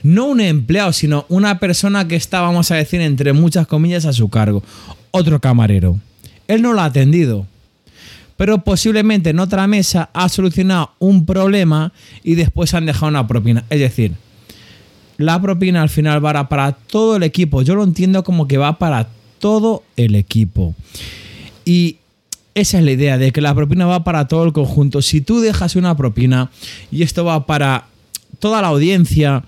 [0.07, 4.13] No un empleado, sino una persona que está, vamos a decir, entre muchas comillas, a
[4.13, 4.63] su cargo.
[5.11, 5.99] Otro camarero.
[6.47, 7.45] Él no lo ha atendido.
[8.37, 11.91] Pero posiblemente en otra mesa ha solucionado un problema
[12.23, 13.65] y después han dejado una propina.
[13.69, 14.13] Es decir,
[15.17, 17.61] la propina al final va para todo el equipo.
[17.61, 20.73] Yo lo entiendo como que va para todo el equipo.
[21.65, 21.97] Y
[22.55, 25.01] esa es la idea, de que la propina va para todo el conjunto.
[25.01, 26.49] Si tú dejas una propina
[26.93, 27.87] y esto va para
[28.39, 29.43] toda la audiencia,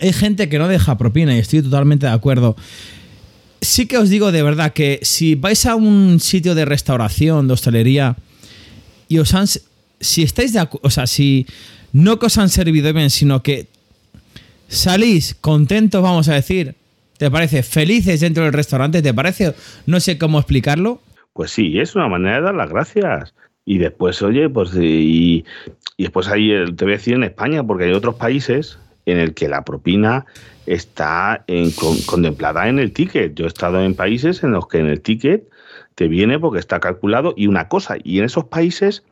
[0.00, 2.56] hay gente que no deja propina y estoy totalmente de acuerdo
[3.60, 7.54] sí que os digo de verdad que si vais a un sitio de restauración, de
[7.54, 8.16] hostelería,
[9.08, 9.46] y os han.
[10.00, 10.86] Si estáis de acuerdo.
[10.86, 11.46] O sea, si
[11.92, 13.66] no que os han servido bien, sino que
[14.68, 16.74] salís contentos, vamos a decir.
[17.16, 17.64] ¿Te parece?
[17.64, 19.52] Felices dentro del restaurante, ¿te parece?
[19.86, 21.02] No sé cómo explicarlo.
[21.32, 23.34] Pues sí, es una manera de dar las gracias.
[23.64, 25.44] Y después, oye, pues y,
[25.96, 29.34] y después ahí te voy a decir en España, porque hay otros países en el
[29.34, 30.26] que la propina
[30.66, 31.44] está
[32.06, 33.34] contemplada en el ticket.
[33.34, 35.48] Yo he estado en países en los que en el ticket
[35.94, 39.02] te viene porque está calculado y una cosa, y en esos países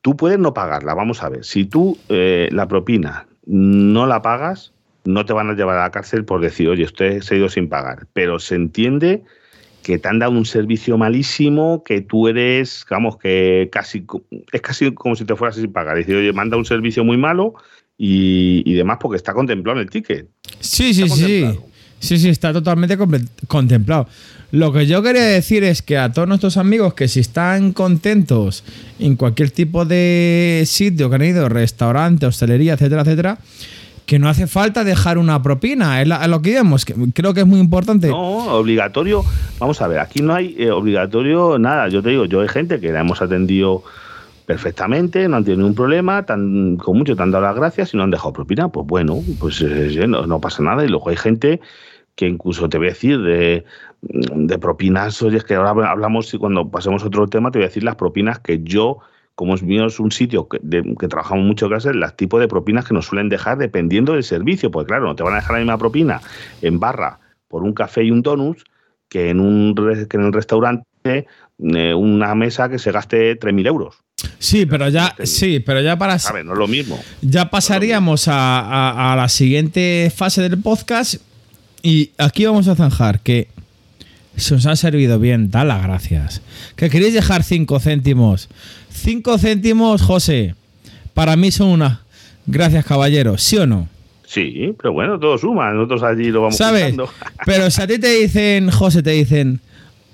[0.00, 0.94] tú puedes no pagarla.
[0.94, 4.72] Vamos a ver, si tú eh, la propina no la pagas,
[5.04, 7.48] no te van a llevar a la cárcel por decir, oye, usted se ha ido
[7.48, 9.24] sin pagar, pero se entiende
[9.82, 14.04] que te han dado un servicio malísimo, que tú eres, digamos, que casi
[14.52, 15.98] es casi como si te fueras sin pagar.
[15.98, 17.54] Es decir, oye, manda un servicio muy malo
[17.98, 20.28] y, demás porque está contemplado en el ticket.
[20.60, 21.46] Sí, sí, sí.
[21.98, 22.98] Sí, sí, está totalmente
[23.48, 24.06] contemplado.
[24.52, 28.64] Lo que yo quería decir es que a todos nuestros amigos que si están contentos
[28.98, 33.38] en cualquier tipo de sitio que han ido, restaurante, hostelería, etcétera, etcétera,
[34.04, 37.58] que no hace falta dejar una propina, es, lo que vemos, creo que es muy
[37.58, 38.08] importante.
[38.08, 39.24] No, obligatorio,
[39.58, 42.78] vamos a ver, aquí no hay eh, obligatorio nada, yo te digo, yo hay gente
[42.78, 43.82] que la hemos atendido
[44.46, 47.96] perfectamente, no han tenido ningún problema, tan, con mucho te han dado las gracias y
[47.96, 50.84] no han dejado propina, pues bueno, pues eh, no, pasa nada.
[50.84, 51.60] Y luego hay gente
[52.14, 53.64] que incluso te voy a decir de,
[54.00, 57.64] de propinas, oye, es que ahora hablamos y cuando pasemos a otro tema te voy
[57.64, 58.98] a decir las propinas que yo,
[59.34, 62.48] como es mío es un sitio que, que trabajamos mucho que hacer, las tipos de
[62.48, 65.52] propinas que nos suelen dejar dependiendo del servicio, porque claro, no te van a dejar
[65.52, 66.20] la misma propina
[66.62, 68.58] en barra por un café y un donut
[69.08, 69.74] que en un,
[70.08, 71.26] que en un restaurante
[71.58, 74.05] eh, una mesa que se gaste 3.000 euros.
[74.38, 76.16] Sí, pero ya, sí, pero ya para.
[76.44, 76.98] No es lo mismo.
[77.20, 81.16] Ya pasaríamos A, la siguiente fase del podcast.
[81.82, 83.48] Y aquí vamos a zanjar que
[84.36, 86.42] se os ha servido bien, da las gracias.
[86.76, 88.48] Que queréis dejar 5 céntimos.
[88.90, 90.54] 5 céntimos, José.
[91.14, 92.00] Para mí son una.
[92.46, 93.38] Gracias, caballero.
[93.38, 93.88] ¿Sí o no?
[94.26, 95.70] Sí, pero bueno, todo suma.
[95.72, 96.94] Nosotros allí lo vamos ¿Sabes?
[97.44, 99.60] Pero si a ti te dicen, José, te dicen,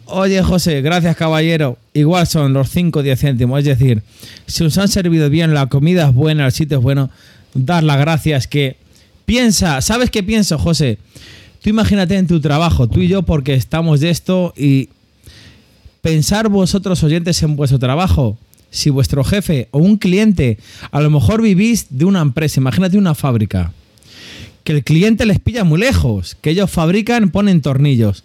[0.07, 1.79] Oye, José, gracias, caballero.
[1.95, 3.59] Igual son los 5 o 10 céntimos.
[3.61, 4.03] Es decir,
[4.47, 7.11] si os han servido bien, la comida es buena, el sitio es bueno,
[7.55, 8.47] dar las gracias.
[8.47, 8.77] Que
[9.25, 10.99] piensa, ¿sabes qué pienso, José?
[11.63, 14.89] Tú imagínate en tu trabajo, tú y yo, porque estamos de esto y
[16.01, 18.37] pensar vosotros oyentes en vuestro trabajo.
[18.71, 20.59] Si vuestro jefe o un cliente,
[20.91, 23.71] a lo mejor vivís de una empresa, imagínate una fábrica,
[24.65, 28.25] que el cliente les pilla muy lejos, que ellos fabrican, ponen tornillos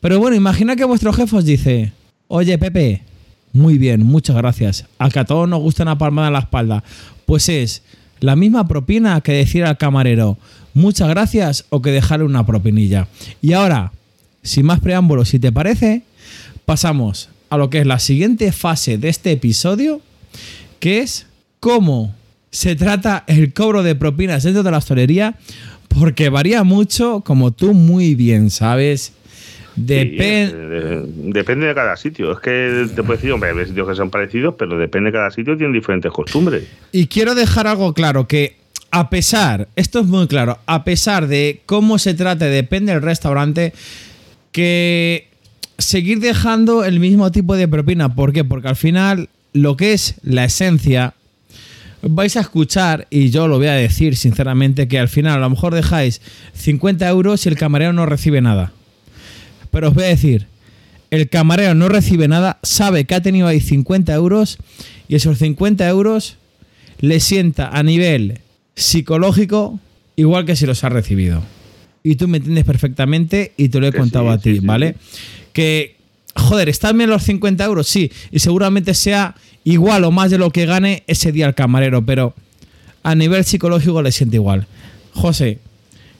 [0.00, 1.92] pero bueno, imagina que vuestro jefe os dice,
[2.28, 3.02] oye Pepe,
[3.52, 4.84] muy bien, muchas gracias.
[4.98, 6.84] A que a todos nos gusta una palmada en la espalda.
[7.26, 7.82] Pues es
[8.20, 10.38] la misma propina que decir al camarero,
[10.74, 13.08] muchas gracias o que dejarle una propinilla.
[13.40, 13.92] Y ahora,
[14.42, 16.02] sin más preámbulos, si te parece,
[16.64, 20.00] pasamos a lo que es la siguiente fase de este episodio,
[20.80, 21.26] que es
[21.60, 22.14] cómo
[22.50, 25.36] se trata el cobro de propinas dentro de la hostelería,
[25.88, 29.12] porque varía mucho, como tú muy bien sabes,
[29.86, 31.06] Depende.
[31.32, 32.32] depende de cada sitio.
[32.32, 35.30] Es que te puedo decir, hombre, hay sitios que son parecidos, pero depende de cada
[35.30, 36.64] sitio, tienen diferentes costumbres.
[36.92, 38.56] Y quiero dejar algo claro, que
[38.90, 43.72] a pesar, esto es muy claro, a pesar de cómo se trate, depende del restaurante,
[44.52, 45.28] que
[45.76, 48.14] seguir dejando el mismo tipo de propina.
[48.14, 48.44] ¿Por qué?
[48.44, 51.14] Porque al final lo que es la esencia,
[52.02, 55.50] vais a escuchar, y yo lo voy a decir sinceramente, que al final a lo
[55.50, 56.20] mejor dejáis
[56.54, 58.72] 50 euros y el camarero no recibe nada.
[59.78, 60.48] Pero os voy a decir,
[61.12, 64.58] el camarero no recibe nada, sabe que ha tenido ahí 50 euros
[65.06, 66.36] y esos 50 euros
[66.98, 68.40] le sienta a nivel
[68.74, 69.78] psicológico
[70.16, 71.44] igual que si los ha recibido.
[72.02, 74.96] Y tú me entiendes perfectamente y te lo he contado a ti, ¿vale?
[75.52, 75.94] que,
[76.34, 80.50] joder, están bien los 50 euros, sí, y seguramente sea igual o más de lo
[80.50, 82.34] que gane ese día el camarero, pero
[83.04, 84.66] a nivel psicológico le siente igual.
[85.12, 85.60] José,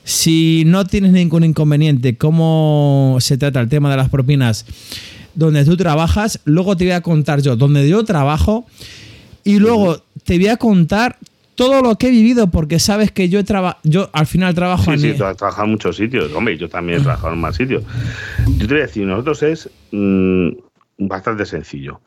[0.08, 4.64] si no tienes ningún inconveniente, cómo se trata el tema de las propinas
[5.34, 8.64] donde tú trabajas, luego te voy a contar yo donde yo trabajo
[9.44, 11.18] y luego te voy a contar
[11.56, 13.44] todo lo que he vivido porque sabes que yo he
[13.84, 17.00] yo al final trabajo sí, sí, tú has trabajado en muchos sitios, hombre, yo también
[17.00, 17.84] he trabajado en más sitios.
[18.46, 20.48] Yo te voy a decir, nosotros es mm,
[20.96, 22.00] bastante sencillo.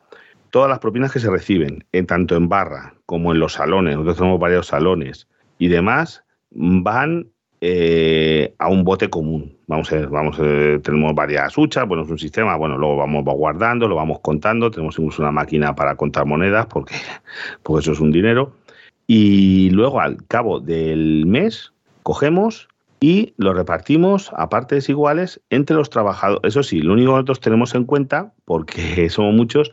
[0.50, 4.18] Todas las propinas que se reciben, en, tanto en barra como en los salones, nosotros
[4.18, 5.28] tenemos varios salones
[5.60, 7.28] y demás, van
[7.62, 9.56] eh, a un bote común.
[9.67, 13.95] Vamos a vamos tenemos varias huchas, bueno, es un sistema, bueno, luego vamos guardando, lo
[13.95, 16.95] vamos contando, tenemos incluso una máquina para contar monedas porque,
[17.63, 18.54] porque eso es un dinero.
[19.08, 21.71] Y luego al cabo del mes
[22.04, 22.67] cogemos
[23.00, 26.41] y lo repartimos a partes iguales entre los trabajadores.
[26.43, 29.71] Eso sí, lo único que nosotros tenemos en cuenta, porque somos muchos,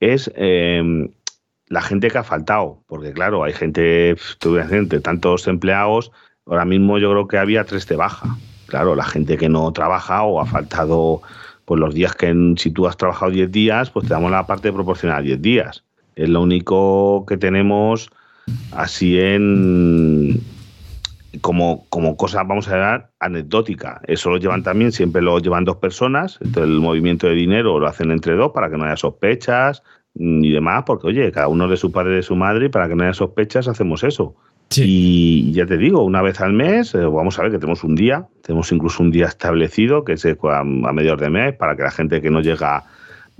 [0.00, 1.10] es em,
[1.68, 6.12] la gente que ha faltado, porque claro, hay gente, tuve gente, tantos empleados,
[6.46, 8.36] Ahora mismo yo creo que había tres de baja.
[8.66, 11.22] Claro, la gente que no trabaja o ha faltado
[11.64, 14.72] pues los días que si tú has trabajado 10 días, pues te damos la parte
[14.72, 15.84] proporcional 10 días.
[16.14, 18.10] Es lo único que tenemos
[18.72, 20.42] así en
[21.40, 24.00] como, como cosa, vamos a ver, anecdótica.
[24.06, 26.38] Eso lo llevan también, siempre lo llevan dos personas.
[26.40, 29.82] Entonces el movimiento de dinero lo hacen entre dos para que no haya sospechas
[30.14, 32.88] ni demás, porque oye, cada uno de su padre y de su madre, y para
[32.88, 34.36] que no haya sospechas hacemos eso.
[34.76, 37.94] Y ya te digo, una vez al mes, eh, vamos a ver que tenemos un
[37.94, 41.90] día, tenemos incluso un día establecido, que es a, mediados de mes, para que la
[41.90, 42.84] gente que no llega,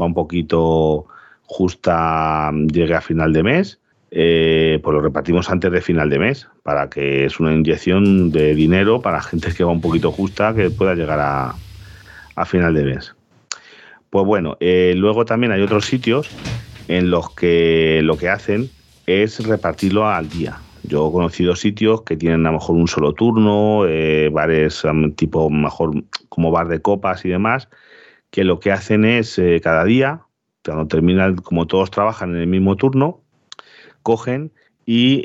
[0.00, 1.06] va un poquito
[1.46, 3.80] justa, llegue a final de mes.
[4.16, 8.54] Eh, pues lo repartimos antes de final de mes, para que es una inyección de
[8.54, 11.56] dinero para gente que va un poquito justa, que pueda llegar a,
[12.36, 13.14] a final de mes.
[14.10, 16.30] Pues bueno, eh, luego también hay otros sitios
[16.86, 18.70] en los que lo que hacen
[19.06, 20.58] es repartirlo al día.
[20.86, 24.82] Yo he conocido sitios que tienen a lo mejor un solo turno, eh, bares
[25.16, 27.68] tipo mejor como bar de copas y demás,
[28.30, 30.22] que lo que hacen es eh, cada día,
[30.64, 33.20] cuando terminan, como todos trabajan en el mismo turno,
[34.02, 34.52] cogen
[34.84, 35.24] y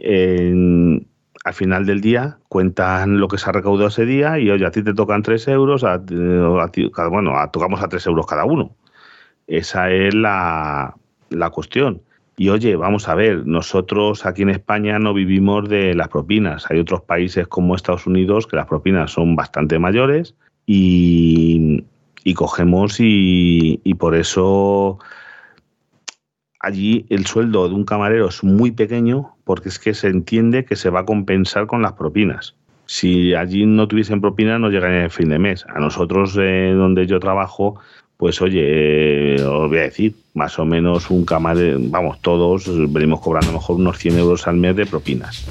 [1.44, 4.72] al final del día cuentan lo que se ha recaudado ese día y oye, a
[4.72, 8.76] ti te tocan tres euros, a, bueno, tocamos a tres euros cada uno.
[9.48, 10.96] Esa es la,
[11.30, 12.02] la cuestión.
[12.40, 16.72] Y oye, vamos a ver, nosotros aquí en España no vivimos de las propinas.
[16.72, 21.84] Hay otros países como Estados Unidos que las propinas son bastante mayores y,
[22.36, 25.00] cogemos y, por eso
[26.62, 30.78] allí el sueldo de un camarero es muy pequeño porque es que se entiende que
[30.78, 32.56] se va a compensar con las propinas.
[32.86, 35.66] Si allí no tuviesen propinas no llegaría el fin de mes.
[35.76, 37.82] A nosotros, eh, donde yo trabajo,
[38.20, 43.22] pues oye, eh, os voy a decir, más o menos un camarero, vamos, todos venimos
[43.22, 45.46] cobrando a lo mejor unos 100 euros al mes de propinas.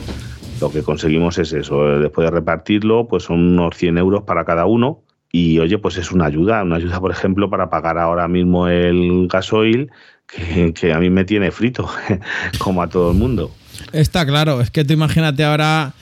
[0.60, 4.44] Lo que conseguimos es eso, eh, después de repartirlo, pues son unos 100 euros para
[4.44, 5.00] cada uno.
[5.32, 9.28] Y oye, pues es una ayuda, una ayuda, por ejemplo, para pagar ahora mismo el
[9.28, 9.90] gasoil,
[10.26, 11.88] que, que a mí me tiene frito,
[12.58, 13.50] como a todo el mundo.
[13.94, 15.94] Está claro, es que tú imagínate ahora.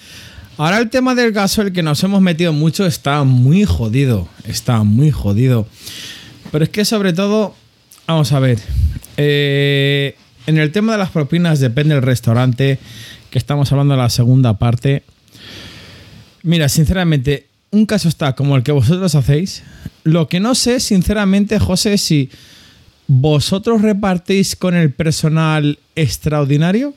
[0.59, 4.27] Ahora el tema del gasoil que nos hemos metido mucho está muy jodido.
[4.45, 5.69] Está muy jodido.
[6.51, 7.55] Pero es que sobre todo,
[8.07, 8.59] vamos a ver,
[9.17, 12.79] eh, en el tema de las propinas depende del restaurante,
[13.31, 15.03] que estamos hablando de la segunda parte.
[16.43, 19.63] Mira, sinceramente, un caso está como el que vosotros hacéis.
[20.05, 22.31] Lo que no sé, sinceramente, José, es si
[23.09, 26.95] vosotros repartís con el personal extraordinario.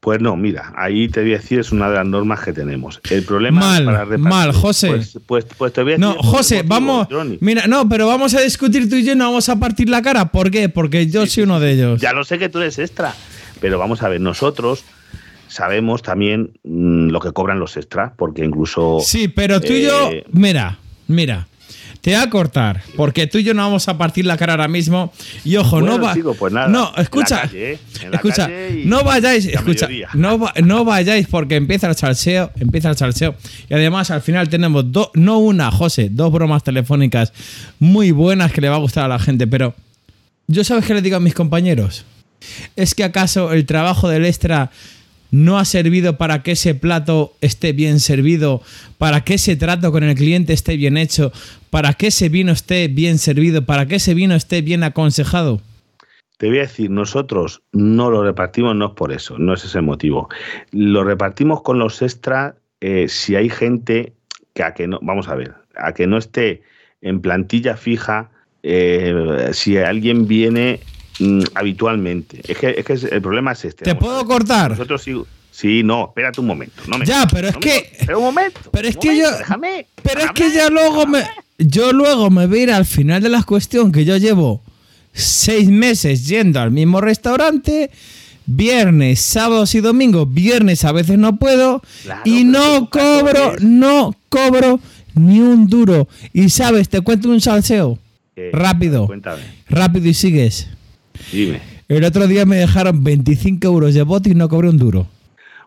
[0.00, 3.00] Pues no, mira, ahí te voy a decir, es una de las normas que tenemos.
[3.10, 4.88] El problema mal, para repartir, Mal, José.
[4.88, 7.08] Pues, pues, pues te voy a decir No, José, vamos.
[7.40, 10.26] Mira, no, pero vamos a discutir tú y yo no vamos a partir la cara.
[10.26, 10.68] ¿Por qué?
[10.68, 12.00] Porque yo soy uno de ellos.
[12.00, 13.12] Ya lo sé que tú eres extra,
[13.60, 14.84] pero vamos a ver, nosotros
[15.48, 19.00] sabemos también mmm, lo que cobran los extras, porque incluso.
[19.02, 20.10] Sí, pero tú y yo.
[20.12, 21.48] Eh, mira, mira.
[22.00, 24.68] Te voy a cortar, porque tú y yo no vamos a partir la cara ahora
[24.68, 25.12] mismo.
[25.44, 26.14] Y ojo, bueno, no va.
[26.14, 27.42] Chico, pues nada, no, escucha.
[27.42, 27.78] Calle, ¿eh?
[28.12, 28.48] escucha,
[28.84, 33.34] no vayáis, escucha, no, no, vayáis porque empieza el salseo, empieza el salseo.
[33.68, 37.32] Y además al final tenemos dos, no una, José, dos bromas telefónicas
[37.78, 39.74] muy buenas que le va a gustar a la gente, pero
[40.46, 42.04] yo sabes qué le digo a mis compañeros.
[42.76, 44.70] ¿Es que acaso el trabajo del extra
[45.30, 48.62] no ha servido para que ese plato esté bien servido,
[48.96, 51.32] para que ese trato con el cliente esté bien hecho,
[51.70, 55.60] para que ese vino esté bien servido, para que ese vino esté bien aconsejado?
[56.38, 59.80] Te voy a decir, nosotros no lo repartimos, no es por eso, no es ese
[59.80, 60.28] motivo.
[60.70, 64.12] Lo repartimos con los extras eh, si hay gente
[64.54, 66.62] que a que no, vamos a ver, a que no esté
[67.00, 68.30] en plantilla fija
[68.62, 70.80] eh, si alguien viene
[71.18, 72.40] mm, habitualmente.
[72.46, 73.84] Es que, es que el problema es este.
[73.84, 74.70] ¿Te puedo cortar?
[74.70, 75.14] Nosotros sí.
[75.50, 76.82] Sí, no, espérate un momento.
[76.86, 77.90] No me ya, pero es que.
[78.06, 78.60] Pero un momento.
[78.70, 79.28] Pero es que yo.
[79.36, 79.86] Déjame.
[80.04, 81.24] Pero es que ya luego me.
[81.58, 84.62] Yo luego me voy a ir al final de la cuestión que yo llevo
[85.12, 87.90] seis meses yendo al mismo restaurante.
[88.46, 90.32] Viernes, sábados y domingos.
[90.32, 91.82] Viernes a veces no puedo.
[92.24, 94.78] y no cobro, no cobro
[95.14, 96.08] ni un duro.
[96.32, 97.98] Y sabes, te cuento un salseo.
[98.52, 99.06] Rápido.
[99.06, 99.42] Cuéntame.
[99.68, 100.68] Rápido y sigues.
[101.32, 101.60] Dime.
[101.88, 105.06] El otro día me dejaron 25 euros de bote y no cobré un duro.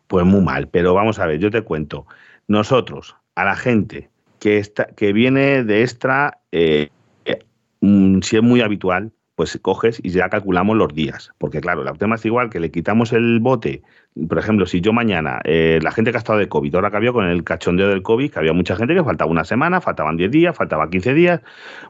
[0.07, 2.05] Pues muy mal, pero vamos a ver, yo te cuento.
[2.47, 6.89] Nosotros, a la gente que, está, que viene de extra, eh,
[7.25, 7.39] eh,
[7.79, 11.31] mm, si es muy habitual, pues coges y ya calculamos los días.
[11.37, 13.81] Porque claro, el tema es igual que le quitamos el bote.
[14.27, 16.97] Por ejemplo, si yo mañana, eh, la gente que ha estado de COVID, ahora que
[16.97, 20.17] había con el cachondeo del COVID, que había mucha gente que faltaba una semana, faltaban
[20.17, 21.41] 10 días, faltaba 15 días,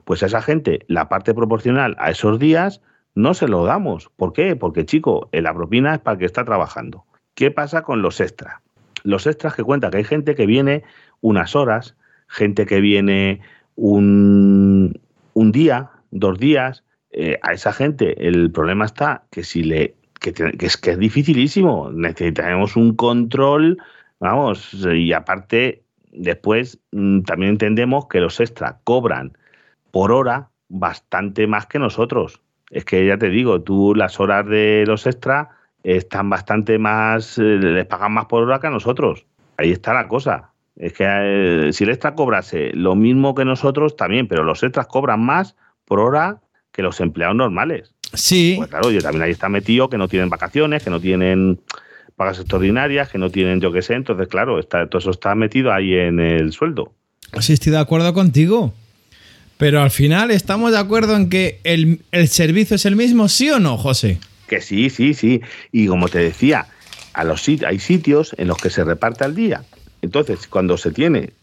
[0.05, 2.82] pues a esa gente la parte proporcional a esos días
[3.16, 4.09] no se lo damos.
[4.16, 4.55] ¿Por qué?
[4.55, 7.05] Porque, chico, la propina es para el que está trabajando.
[7.36, 8.62] ¿Qué pasa con los extras?
[9.03, 10.84] Los extras que cuenta que hay gente que viene
[11.22, 11.95] unas horas,
[12.28, 13.41] gente que viene
[13.76, 14.99] un,
[15.34, 16.84] un día, dos días.
[17.12, 21.91] Eh, a esa gente el problema está que si le que, es que es dificilísimo.
[21.91, 23.78] Necesitamos un control,
[24.20, 29.38] vamos, y aparte después mm, también entendemos que los extras cobran
[29.91, 32.41] por hora bastante más que nosotros.
[32.72, 35.50] Es que ya te digo, tú las horas de los extras
[35.84, 39.26] están bastante más, eh, les pagan más por hora que a nosotros.
[39.58, 40.52] Ahí está la cosa.
[40.76, 44.88] Es que eh, si el extra cobrase lo mismo que nosotros, también, pero los extras
[44.88, 45.56] cobran más
[45.86, 46.42] por hora
[46.72, 47.94] que los empleados normales.
[48.14, 48.56] Sí.
[48.58, 51.60] Pues claro, yo también ahí está metido que no tienen vacaciones, que no tienen
[52.16, 53.96] pagas extraordinarias, que no tienen yo qué sé.
[53.96, 56.94] Entonces, claro, está, todo eso está metido ahí en el sueldo.
[57.40, 58.74] Sí, estoy de acuerdo contigo.
[59.62, 63.51] Pero al final estamos de acuerdo en que el, el servicio es el mismo, ¿sí
[63.51, 64.18] o no, José?
[64.47, 65.39] Que sí, sí, sí.
[65.72, 66.66] Y como te decía,
[67.14, 69.64] a los hay sitios en los que se reparte al día.
[70.01, 71.34] Entonces, cuando se tiene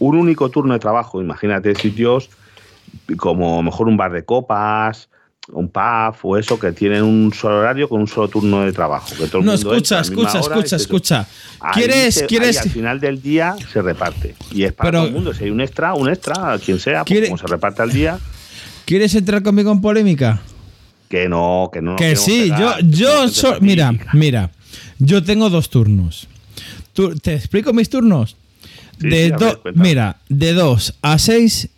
[0.00, 2.28] un único turno de trabajo, imagínate sitios
[3.16, 5.08] como mejor un bar de copas,
[5.48, 9.08] un pub o eso que tienen un solo horario con un solo turno de trabajo.
[9.42, 11.26] no, escucha, escucha, escucha, escucha.
[11.74, 12.58] ¿Quieres, quieres...
[12.60, 14.34] al final del día se reparte.
[14.52, 15.34] Y es para todo el mundo.
[15.34, 18.18] Si hay un extra, un extra, quien sea, pues como se reparte al día.
[18.84, 20.40] ¿Quieres entrar conmigo en polémica?
[21.08, 21.96] Que no, que no.
[21.96, 23.26] Que sí, yo, yo
[23.60, 24.50] mira, mira,
[24.98, 26.28] yo tengo dos turnos.
[27.22, 28.36] ¿Te explico mis turnos?
[28.98, 29.34] de
[29.74, 31.68] mira, de 2 a 6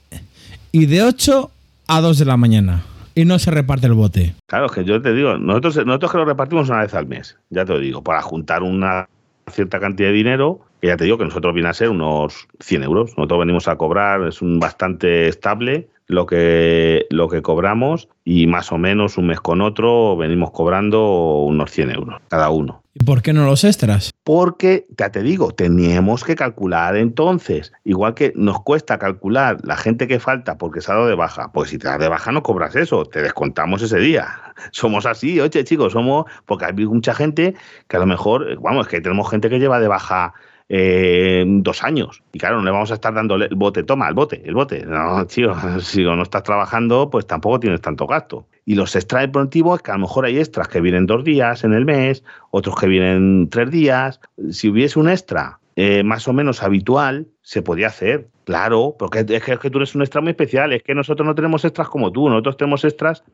[0.72, 1.50] y de 8
[1.86, 2.84] a 2 de la mañana.
[3.14, 4.34] Y no se reparte el bote.
[4.46, 7.64] Claro, que yo te digo, nosotros, nosotros que lo repartimos una vez al mes, ya
[7.64, 9.08] te digo, para juntar una
[9.50, 12.82] cierta cantidad de dinero, que ya te digo que nosotros viene a ser unos 100
[12.82, 13.16] euros.
[13.16, 18.72] Nosotros venimos a cobrar, es un bastante estable lo que, lo que cobramos y más
[18.72, 22.82] o menos un mes con otro venimos cobrando unos 100 euros cada uno.
[22.96, 24.12] ¿Y por qué no los extras?
[24.22, 30.06] Porque, ya te digo, teníamos que calcular entonces, igual que nos cuesta calcular la gente
[30.06, 32.44] que falta porque se ha dado de baja, pues si te das de baja no
[32.44, 34.28] cobras eso, te descontamos ese día.
[34.70, 37.56] Somos así, oye chicos, somos, porque hay mucha gente
[37.88, 40.32] que a lo mejor, vamos, es que tenemos gente que lleva de baja
[40.68, 42.22] dos años.
[42.32, 44.84] Y claro, no le vamos a estar dando el bote, toma, el bote, el bote.
[44.86, 48.46] No, tío, si no estás trabajando, pues tampoco tienes tanto gasto.
[48.64, 51.74] Y los extras deportivos que a lo mejor hay extras que vienen dos días en
[51.74, 54.20] el mes, otros que vienen tres días.
[54.50, 58.28] Si hubiese un extra eh, más o menos habitual, se podía hacer.
[58.44, 61.26] Claro, porque es que, es que tú eres un extra muy especial, es que nosotros
[61.26, 63.24] no tenemos extras como tú, nosotros tenemos extras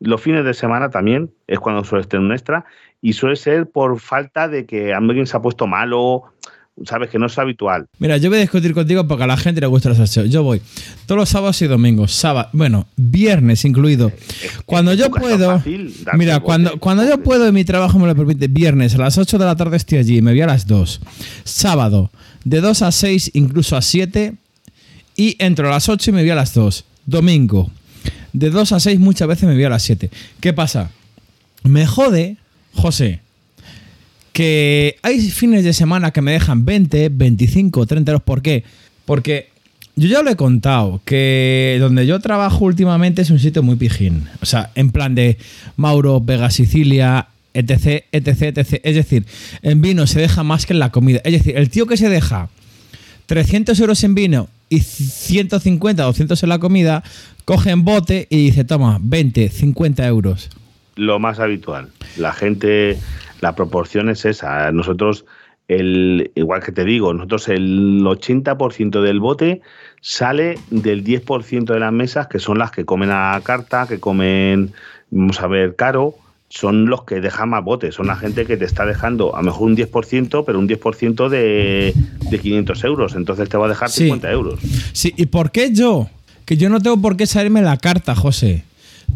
[0.00, 2.64] los fines de semana también es cuando suele tener un extra
[3.00, 6.24] y suele ser por falta de que alguien se ha puesto malo
[6.84, 7.86] sabes que no es habitual.
[7.98, 10.28] Mira, yo voy a discutir contigo porque a la gente le gusta los salseos.
[10.28, 10.60] Yo voy
[11.06, 14.12] todos los sábados y domingos, sábado, bueno, viernes incluido.
[14.66, 15.62] Cuando yo puedo,
[16.14, 19.38] mira, cuando, cuando yo puedo y mi trabajo me lo permite, viernes a las 8
[19.38, 21.00] de la tarde estoy allí, me voy a las 2.
[21.44, 22.10] Sábado,
[22.44, 24.34] de 2 a 6, incluso a 7,
[25.16, 26.84] y entro a las 8 y me voy a las 2.
[27.06, 27.70] Domingo,
[28.32, 30.10] de 2 a 6 muchas veces me voy a las 7.
[30.40, 30.90] ¿Qué pasa?
[31.62, 32.36] Me jode,
[32.74, 33.20] José,
[34.36, 38.22] que hay fines de semana que me dejan 20, 25, 30 euros.
[38.22, 38.64] ¿Por qué?
[39.06, 39.48] Porque
[39.94, 44.28] yo ya lo he contado, que donde yo trabajo últimamente es un sitio muy pijín.
[44.42, 45.38] O sea, en plan de
[45.76, 48.80] Mauro, Vega Sicilia, etc, etc, etc.
[48.84, 49.24] Es decir,
[49.62, 51.22] en vino se deja más que en la comida.
[51.24, 52.50] Es decir, el tío que se deja
[53.24, 57.02] 300 euros en vino y 150, 200 en la comida,
[57.46, 60.50] coge en bote y dice, toma, 20, 50 euros.
[60.96, 61.90] Lo más habitual.
[62.16, 62.98] La gente
[63.40, 64.72] la proporción es esa.
[64.72, 65.24] Nosotros
[65.68, 69.62] el, igual que te digo, nosotros el 80% del bote
[70.00, 74.72] sale del 10% de las mesas, que son las que comen a carta, que comen,
[75.10, 76.14] vamos a ver, caro,
[76.48, 79.46] son los que dejan más botes, son la gente que te está dejando a lo
[79.46, 81.92] mejor un 10%, pero un 10% de,
[82.30, 84.60] de 500 euros, entonces te va a dejar 50 euros.
[84.92, 86.08] Sí, ¿y por qué yo?
[86.44, 88.62] Que yo no tengo por qué salirme la carta, José,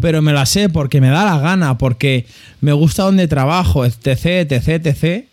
[0.01, 2.26] pero me la sé porque me da la gana, porque
[2.61, 4.07] me gusta donde trabajo, etc,
[4.51, 5.24] etc, etc.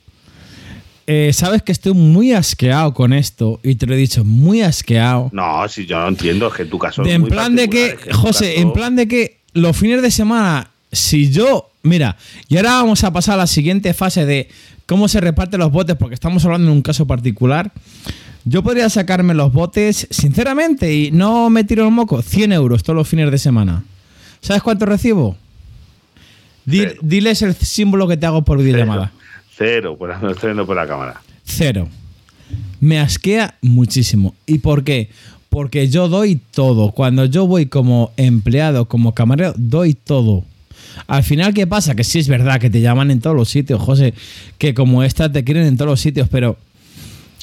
[1.10, 5.30] Eh, sabes que estoy muy asqueado con esto y te lo he dicho, muy asqueado.
[5.32, 7.70] No, si yo no entiendo, es que tu caso de, es En muy plan de
[7.70, 12.18] que, es José, caso- en plan de que los fines de semana, si yo, mira,
[12.50, 14.50] y ahora vamos a pasar a la siguiente fase de
[14.86, 17.72] cómo se reparten los botes, porque estamos hablando de un caso particular.
[18.44, 22.96] Yo podría sacarme los botes, sinceramente, y no me tiro el moco, 100 euros todos
[22.98, 23.84] los fines de semana.
[24.42, 25.36] ¿Sabes cuánto recibo?
[26.66, 26.94] Di- Cero.
[27.02, 29.12] diles el símbolo que te hago por videollamada.
[29.58, 31.22] Cero, pues lo estoy viendo por la cámara.
[31.44, 31.88] Cero.
[32.80, 34.36] Me asquea muchísimo.
[34.46, 35.10] ¿Y por qué?
[35.50, 36.92] Porque yo doy todo.
[36.92, 40.44] Cuando yo voy como empleado, como camarero, doy todo.
[41.08, 41.96] Al final, ¿qué pasa?
[41.96, 44.14] Que sí es verdad que te llaman en todos los sitios, José.
[44.58, 46.58] Que como esta te quieren en todos los sitios, pero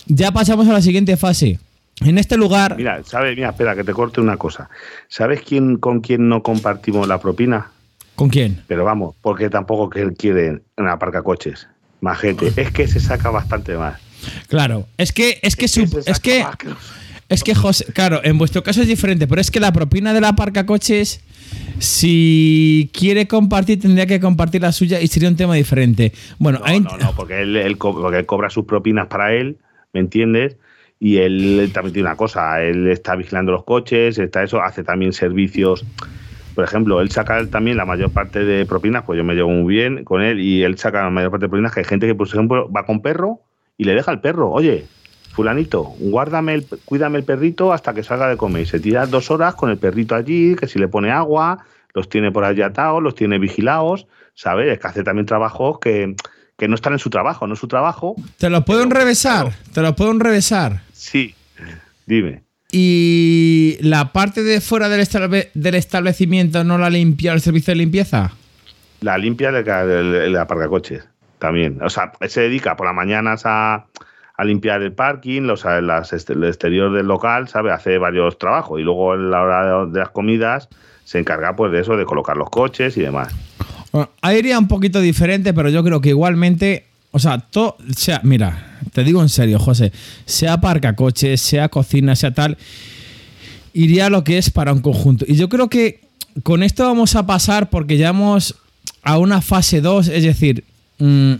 [0.06, 1.58] ya pasamos a la siguiente fase.
[2.00, 3.36] En este lugar, Mira, ¿sabes?
[3.36, 4.68] Mira, espera, que te corte una cosa.
[5.08, 7.70] ¿Sabes quién con quién no compartimos la propina?
[8.16, 8.62] ¿con quién?
[8.68, 11.66] Pero vamos, porque tampoco que él quiere en la parca coches.
[12.00, 14.00] Majete, es que se saca bastante más.
[14.48, 16.78] Claro, es que es que su- es que más que los-
[17.28, 20.20] Es que, José, claro, en vuestro caso es diferente, pero es que la propina de
[20.20, 21.20] la parca coches,
[21.78, 26.12] si quiere compartir, tendría que compartir la suya y sería un tema diferente.
[26.38, 29.32] Bueno, No, hay- no, no, porque él, él co- porque él cobra sus propinas para
[29.32, 29.56] él,
[29.92, 30.56] ¿me entiendes?
[31.04, 35.12] Y él también tiene una cosa, él está vigilando los coches, está eso, hace también
[35.12, 35.84] servicios.
[36.54, 39.74] Por ejemplo, él saca también la mayor parte de propinas, pues yo me llevo muy
[39.74, 42.14] bien con él, y él saca la mayor parte de propinas, que hay gente que,
[42.14, 43.40] por ejemplo, va con perro
[43.76, 44.86] y le deja el perro, oye,
[45.34, 48.62] fulanito, guárdame, el, cuídame el perrito hasta que salga de comer.
[48.62, 52.08] Y se tira dos horas con el perrito allí, que si le pone agua, los
[52.08, 54.72] tiene por allí atados, los tiene vigilados, ¿sabes?
[54.72, 56.16] Es que hace también trabajos que,
[56.56, 58.14] que no están en su trabajo, no es su trabajo.
[58.38, 60.82] te lo puedo pero, enrevesar, te lo puedo enrevesar.
[60.92, 61.34] Sí,
[62.06, 62.42] dime.
[62.70, 67.76] Y la parte de fuera del, estable- del establecimiento no la limpia el servicio de
[67.76, 68.32] limpieza.
[69.00, 71.04] La limpia de- de la aparcacoches
[71.38, 71.80] también.
[71.82, 73.86] O sea, él se dedica por las mañanas a,
[74.36, 77.70] a limpiar el parking, los, las el exterior del local, ¿sabe?
[77.70, 78.80] Hace varios trabajos.
[78.80, 80.68] Y luego en la hora de, de las comidas
[81.04, 83.28] se encarga pues de eso, de colocar los coches y demás.
[83.94, 88.80] Bueno, iría un poquito diferente, pero yo creo que igualmente, o sea, todo, sea, mira,
[88.92, 89.92] te digo en serio, José,
[90.26, 92.58] sea parca coches, sea cocina, sea tal,
[93.72, 95.24] iría lo que es para un conjunto.
[95.28, 96.00] Y yo creo que
[96.42, 98.56] con esto vamos a pasar porque ya vamos
[99.04, 100.64] a una fase 2, es decir,
[100.98, 101.34] mm,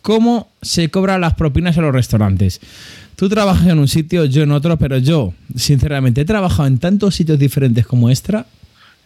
[0.00, 2.58] cómo se cobran las propinas en los restaurantes.
[3.16, 7.16] Tú trabajas en un sitio, yo en otro, pero yo, sinceramente, he trabajado en tantos
[7.16, 8.46] sitios diferentes como Extra.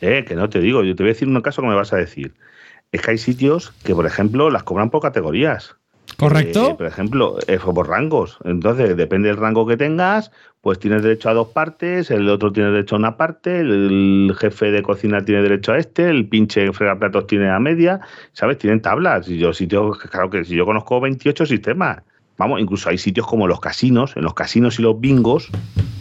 [0.00, 1.92] Eh, que no te digo, yo te voy a decir un caso que me vas
[1.92, 2.30] a decir.
[2.92, 5.76] Es que hay sitios que, por ejemplo, las cobran por categorías.
[6.16, 6.70] ¿Correcto?
[6.70, 8.38] Eh, por ejemplo, eh, por rangos.
[8.44, 10.30] Entonces, depende del rango que tengas,
[10.60, 14.70] pues tienes derecho a dos partes, el otro tiene derecho a una parte, el jefe
[14.70, 18.00] de cocina tiene derecho a este, el pinche fregaplatos tiene a media,
[18.32, 18.58] ¿sabes?
[18.58, 19.28] Tienen tablas.
[19.28, 22.02] Y yo sitios, claro que si yo conozco 28 sistemas.
[22.42, 25.48] Vamos, incluso hay sitios como los casinos, en los casinos y los bingos,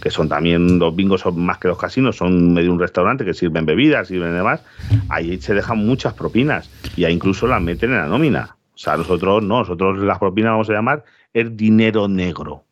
[0.01, 3.35] que son también, los bingos son más que los casinos, son medio un restaurante que
[3.35, 4.61] sirven bebidas, sirven demás,
[5.09, 6.67] ahí se dejan muchas propinas
[6.97, 8.55] y ahí incluso las meten en la nómina.
[8.73, 12.63] O sea, nosotros no, nosotros las propinas vamos a llamar el dinero negro.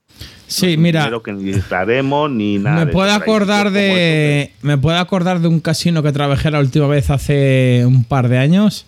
[0.48, 2.86] Sí, No mira, dinero que ni declaremos ni nada.
[2.86, 7.12] me puedo acordar de me puedo acordar de un casino que trabajé la última vez
[7.12, 8.88] hace un par de años.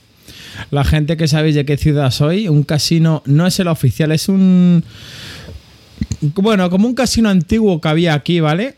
[0.70, 4.30] La gente que sabéis de qué ciudad soy, un casino no es el oficial, es
[4.30, 4.84] un
[6.22, 8.76] bueno, como un casino antiguo que había aquí, ¿vale?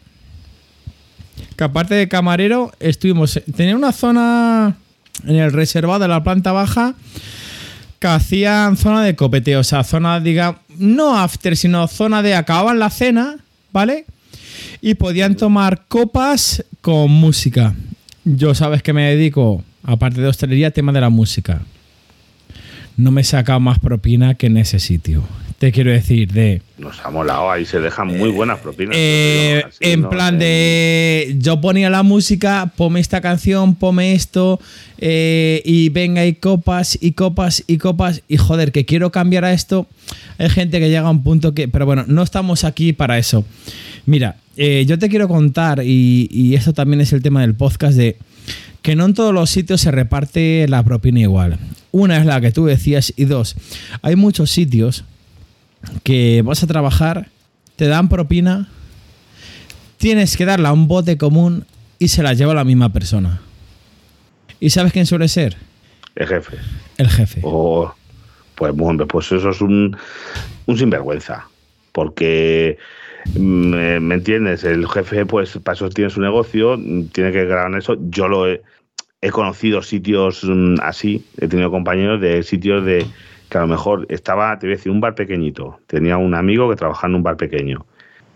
[1.56, 4.78] Que aparte de camarero, estuvimos tenía una zona
[5.26, 6.96] en el reservado de la planta baja
[8.00, 12.80] que hacían zona de copeteo, o sea, zona, digamos, no after, sino zona de acababan
[12.80, 13.38] la cena,
[13.72, 14.06] ¿vale?
[14.82, 17.74] Y podían tomar copas con música.
[18.26, 21.62] Yo sabes que me dedico, aparte de hostelería, tema de la música.
[22.96, 25.24] No me he sacado más propina que en ese sitio.
[25.58, 26.62] Te quiero decir, de...
[26.78, 28.96] Nos ha molado, ahí se dejan muy buenas propinas.
[29.00, 30.10] Eh, digo, en ¿no?
[30.10, 34.60] plan Eh, de yo ponía la música, ponme esta canción, ponme esto,
[34.98, 39.54] eh, y venga, y copas, y copas, y copas, y joder, que quiero cambiar a
[39.54, 39.88] esto.
[40.38, 43.46] Hay gente que llega a un punto que, pero bueno, no estamos aquí para eso.
[44.06, 47.96] Mira, eh, yo te quiero contar, y, y esto también es el tema del podcast,
[47.96, 48.18] de
[48.84, 51.58] que no en todos los sitios se reparte la propina igual.
[51.92, 53.56] Una es la que tú decías, y dos,
[54.02, 55.06] hay muchos sitios
[56.04, 57.30] que vas a trabajar,
[57.78, 58.70] te dan propina,
[59.98, 61.66] tienes que darla a un bote común
[61.98, 63.42] y se la lleva la misma persona.
[64.60, 65.58] ¿Y sabes quién suele ser?
[66.16, 66.58] El jefe.
[66.98, 67.40] El jefe.
[67.44, 67.94] O,
[68.56, 69.96] pues bueno, pues eso es un,
[70.66, 71.48] un sinvergüenza.
[71.94, 72.78] Porque,
[73.40, 76.78] me, me entiendes, el jefe, pues para eso tiene su negocio,
[77.14, 77.96] tiene que grabar eso.
[78.10, 78.62] Yo lo he,
[79.32, 83.06] conocido sitios mm, así, he tenido compañeros de sitios de
[83.50, 85.80] que a lo mejor estaba, te voy a decir, un bar pequeñito.
[85.88, 87.86] Tenía un amigo que trabajaba en un bar pequeño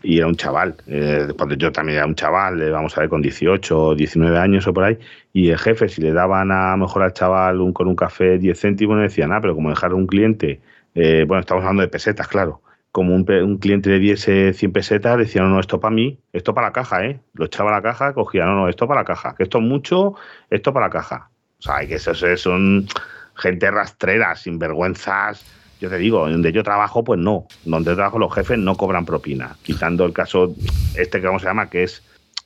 [0.04, 0.76] y era un chaval.
[0.88, 4.38] Eh, cuando yo también era un chaval, eh, vamos a ver, con 18 o 19
[4.38, 4.98] años o por ahí,
[5.34, 8.38] y el jefe, si le daban a, lo mejor al chaval un, con un café
[8.38, 10.62] 10 céntimos, le decían, ah, pero como dejar un cliente,
[10.96, 12.62] eh, bueno, estamos hablando de pesetas, claro.
[12.98, 16.70] Como un, un cliente le diese 100 pesetas, decía, no, esto para mí, esto para
[16.70, 17.20] la caja, ¿eh?
[17.36, 19.64] Lo echaba a la caja, cogía, no, no, esto para la caja, que esto es
[19.64, 20.16] mucho,
[20.50, 21.30] esto para la caja.
[21.60, 22.88] O sea, hay que eso, son
[23.36, 25.46] gente rastrera, sinvergüenzas.
[25.80, 27.46] Yo te digo, donde yo trabajo, pues no.
[27.66, 29.56] Donde trabajo los jefes no cobran propina.
[29.62, 30.56] Quitando el caso
[30.96, 32.02] este que vamos a llamar, que es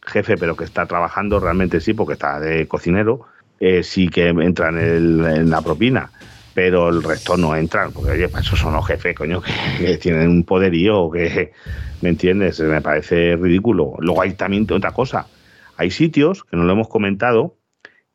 [0.05, 3.21] jefe, pero que está trabajando realmente sí, porque está de cocinero,
[3.61, 6.11] eh, sí que entra en, el- en la propina.
[6.53, 9.97] Pero el resto no entran, porque oye, para eso son los jefes, coño, que, que
[9.97, 11.53] tienen un poderío, que,
[12.01, 12.59] ¿me entiendes?
[12.59, 13.95] Me parece ridículo.
[13.99, 15.31] Luego hay también otra cosa.
[15.77, 17.57] Hay sitios, que no lo hemos comentado,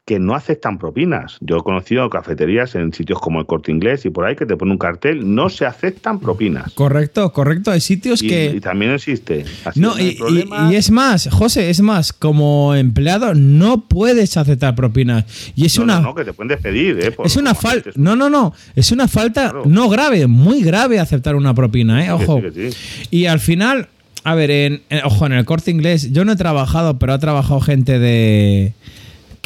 [0.07, 1.37] que no aceptan propinas.
[1.41, 4.57] Yo he conocido cafeterías en sitios como el Corte Inglés y por ahí que te
[4.57, 6.73] pone un cartel, no se aceptan propinas.
[6.75, 7.73] Correcto, correcto.
[7.73, 8.53] Hay sitios Y, que...
[8.57, 9.45] y también existe.
[9.65, 10.73] Así No, y, y- problema.
[10.73, 15.25] y es más, José, es más, como empleado no puedes aceptar propinas.
[15.57, 15.97] Y es No, una...
[15.97, 17.01] no, no, que te pueden despedir.
[17.03, 17.11] ¿eh?
[17.11, 17.91] por- Es una falta.
[17.97, 18.55] No, no, no.
[18.77, 19.65] Es una falta Claro.
[19.67, 22.13] no grave, muy grave aceptar una propina, ¿eh?
[22.13, 22.37] Ojo.
[22.37, 23.07] sí, que sí.
[23.11, 23.89] Y al final,
[24.23, 27.19] a ver, en, en- ojo, en el corte inglés, yo no he trabajado, pero ha
[27.19, 28.73] trabajado gente de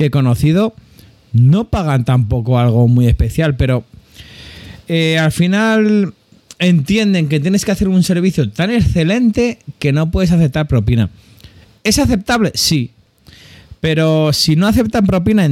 [0.01, 0.75] que he conocido.
[1.35, 3.85] No pagan tampoco algo muy especial, pero
[4.89, 6.15] eh, al final
[6.59, 11.11] entienden que tienes que hacer un servicio tan excelente que no puedes aceptar propina.
[11.85, 12.51] ¿Es aceptable?
[12.55, 12.93] Sí.
[13.83, 15.47] Pero si no aceptan propina,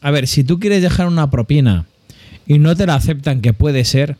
[0.00, 1.84] a ver, si tú quieres dejar una propina
[2.46, 4.16] y no te la aceptan, que puede ser,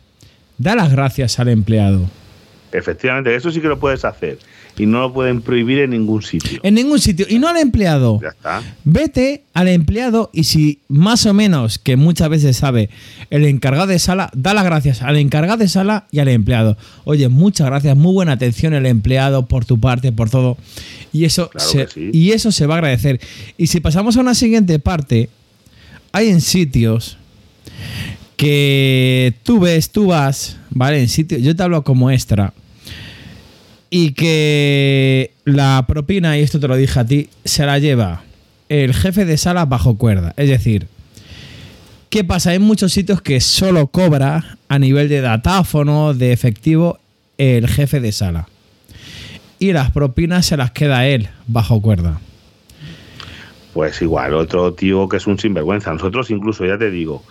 [0.59, 2.11] da las gracias al empleado.
[2.73, 4.39] Efectivamente, eso sí que lo puedes hacer.
[4.79, 6.61] Y no lo pueden prohibir en ningún sitio.
[6.63, 7.27] En ningún sitio.
[7.29, 8.19] Y no al empleado.
[8.23, 8.63] Ya está.
[8.85, 12.89] Vete al empleado y si más o menos, que muchas veces sabe,
[13.31, 16.79] el encargado de sala, da las gracias al encargado de sala y al empleado.
[17.05, 20.57] Oye, muchas gracias, muy buena atención el empleado por tu parte, por todo.
[21.13, 22.11] Y eso, Claro se, que sí.
[22.13, 23.21] y eso se va a agradecer.
[23.59, 25.29] Y si pasamos a una siguiente parte,
[26.13, 27.19] hay en sitios
[28.41, 30.99] que tú ves, tú vas, ¿vale?
[30.99, 32.55] En sitios, yo te hablo como extra.
[33.91, 38.23] Y que la propina, y esto te lo dije a ti, se la lleva
[38.71, 40.33] el jefe de sala bajo cuerda.
[40.39, 40.87] Es decir,
[42.09, 42.53] ¿qué pasa?
[42.53, 46.99] Hay muchos sitios que solo cobra a nivel de datáfono, de efectivo,
[47.37, 48.49] el jefe de sala.
[49.59, 52.19] Y las propinas se las queda él bajo cuerda.
[53.75, 55.93] Pues igual, otro tío que es un sinvergüenza.
[55.93, 57.23] Nosotros incluso, ya te digo,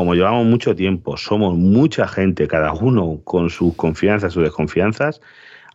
[0.00, 5.20] como llevamos mucho tiempo, somos mucha gente, cada uno con sus confianzas, sus desconfianzas,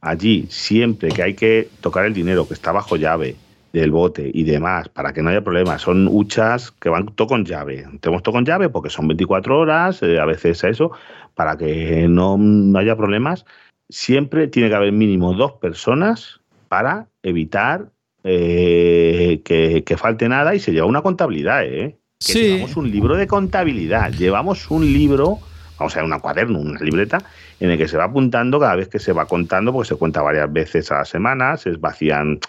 [0.02, 3.36] allí siempre que hay que tocar el dinero que está bajo llave
[3.72, 7.46] del bote y demás, para que no haya problemas, son huchas que van todo con
[7.46, 7.86] llave.
[8.02, 10.90] Tenemos todo con llave porque son 24 horas, eh, a veces eso,
[11.36, 13.46] para que no, no haya problemas.
[13.90, 17.92] Siempre tiene que haber mínimo dos personas para evitar
[18.24, 22.00] eh, que, que falte nada y se lleva una contabilidad, ¿eh?
[22.26, 22.48] Que Sí.
[22.48, 25.40] llevamos un libro de contabilidad, llevamos un libro,
[25.78, 27.20] vamos a ver, una cuaderno, una libreta,
[27.60, 30.24] en el que se va apuntando cada vez que se va contando, porque se cuenta
[30.24, 32.40] varias veces a la semana, se vacían,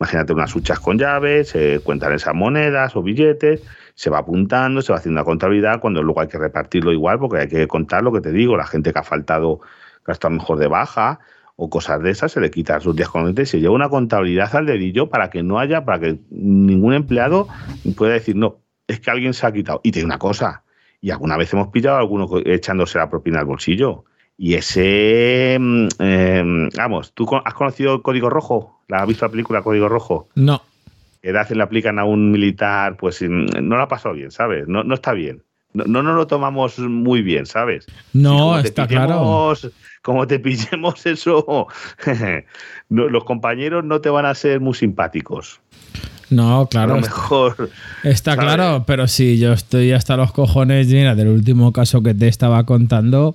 [0.00, 3.62] imagínate, unas huchas con llaves, se cuentan esas monedas o billetes,
[3.94, 7.38] se va apuntando, se va haciendo una contabilidad, cuando luego hay que repartirlo igual, porque
[7.42, 9.60] hay que contar lo que te digo, la gente que ha faltado,
[10.04, 11.20] que ha estado mejor de baja,
[11.54, 14.56] o cosas de esas, se le quita sus días con y se lleva una contabilidad
[14.56, 17.48] al dedillo para que no haya, para que ningún empleado
[17.98, 18.60] pueda decir, no,
[18.90, 19.80] es que alguien se ha quitado.
[19.82, 20.62] Y tiene una cosa,
[21.00, 24.04] y alguna vez hemos pillado a alguno echándose la propina al bolsillo.
[24.36, 28.80] Y ese, mm, eh, vamos, ¿tú has conocido el Código Rojo?
[28.88, 30.28] ¿La has visto la película Código Rojo?
[30.34, 30.62] No.
[31.22, 34.66] Que le le aplican a un militar, pues mm, no lo ha pasado bien, ¿sabes?
[34.66, 35.42] No, no está bien.
[35.72, 37.86] No, no nos lo tomamos muy bien, ¿sabes?
[38.12, 39.52] No, te está claro.
[40.02, 41.68] Como te pillemos eso,
[42.88, 45.60] los compañeros no te van a ser muy simpáticos.
[46.30, 46.94] No, A claro.
[46.94, 47.70] lo mejor.
[48.04, 52.28] Está claro, pero sí, yo estoy hasta los cojones, mira, del último caso que te
[52.28, 53.34] estaba contando.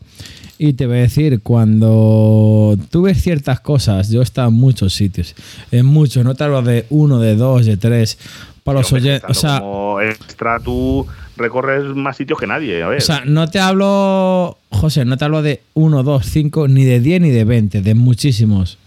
[0.58, 4.93] Y te voy a decir, cuando tú ves ciertas cosas, yo he estado en muchos
[4.93, 5.36] sitios,
[5.72, 8.18] en muchos, no te hablo de uno, de dos, de tres,
[8.64, 12.82] para los oyentes, o sea, como extra tú, recorres más sitios que nadie.
[12.82, 13.00] A ver.
[13.00, 17.02] O sea, no te hablo, José, no te hablo de 1, 2, 5, ni de
[17.02, 18.78] 10, ni de 20, de muchísimos.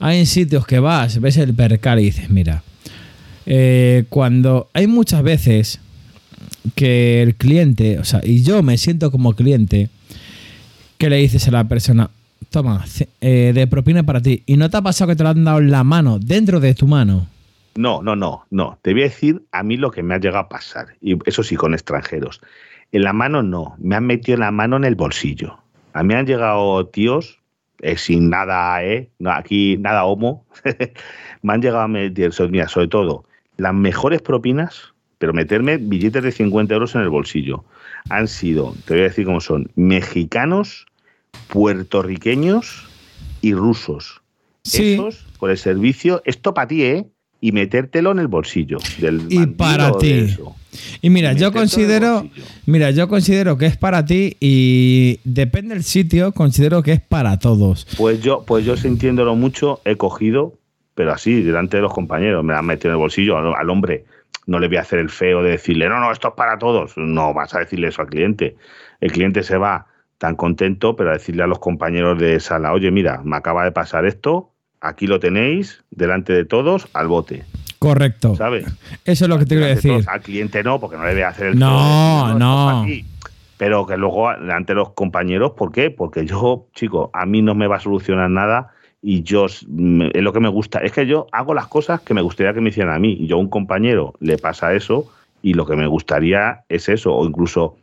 [0.00, 2.62] Hay sitios que vas, ves el percal y dices, mira,
[3.46, 5.80] eh, cuando hay muchas veces
[6.74, 9.88] que el cliente, o sea, y yo me siento como cliente,
[10.98, 12.10] que le dices a la persona,
[12.50, 12.84] toma,
[13.20, 15.58] eh, de propina para ti, y no te ha pasado que te lo han dado
[15.58, 17.28] en la mano, dentro de tu mano.
[17.76, 18.78] No, no, no, no.
[18.82, 21.42] Te voy a decir a mí lo que me ha llegado a pasar, y eso
[21.42, 22.40] sí, con extranjeros.
[22.92, 25.58] En la mano no, me han metido la mano en el bolsillo.
[25.92, 27.38] A mí han llegado tíos
[27.82, 29.10] eh, sin nada, ¿eh?
[29.26, 30.46] Aquí nada homo.
[31.42, 33.25] me han llegado a meter, mira, sobre todo,
[33.56, 37.64] las mejores propinas, pero meterme billetes de 50 euros en el bolsillo.
[38.10, 40.86] Han sido, te voy a decir cómo son, mexicanos,
[41.48, 42.86] puertorriqueños
[43.40, 44.22] y rusos.
[44.62, 44.94] Sí.
[44.94, 47.06] Esos, por el servicio, esto para ti, ¿eh?
[47.40, 48.78] Y metértelo en el bolsillo.
[48.98, 50.34] Del y para ti.
[51.02, 52.28] Y mira, yo considero,
[52.66, 57.38] mira, yo considero que es para ti y depende del sitio, considero que es para
[57.38, 57.86] todos.
[57.96, 60.54] Pues yo, pues yo sintiéndolo mucho, he cogido,
[60.96, 64.06] pero así, delante de los compañeros, me han metido en el bolsillo al, hombre.
[64.46, 66.96] No le voy a hacer el feo de decirle, no, no, esto es para todos.
[66.96, 68.56] No vas a decirle eso al cliente.
[69.02, 72.90] El cliente se va tan contento, pero a decirle a los compañeros de sala, oye,
[72.90, 77.44] mira, me acaba de pasar esto, aquí lo tenéis, delante de todos, al bote.
[77.78, 78.34] Correcto.
[78.34, 78.64] ¿Sabes?
[79.04, 80.02] Eso es lo que te quiero decir.
[80.06, 82.86] al cliente no, porque no le voy a hacer el No, no.
[83.58, 85.90] Pero que luego ante los compañeros, ¿por qué?
[85.90, 88.72] Porque yo, chico, a mí no me va a solucionar nada
[89.08, 90.80] y yo es lo que me gusta.
[90.80, 93.24] Es que yo hago las cosas que me gustaría que me hicieran a mí.
[93.28, 95.08] Yo a un compañero le pasa eso
[95.42, 97.14] y lo que me gustaría es eso.
[97.14, 97.76] O incluso,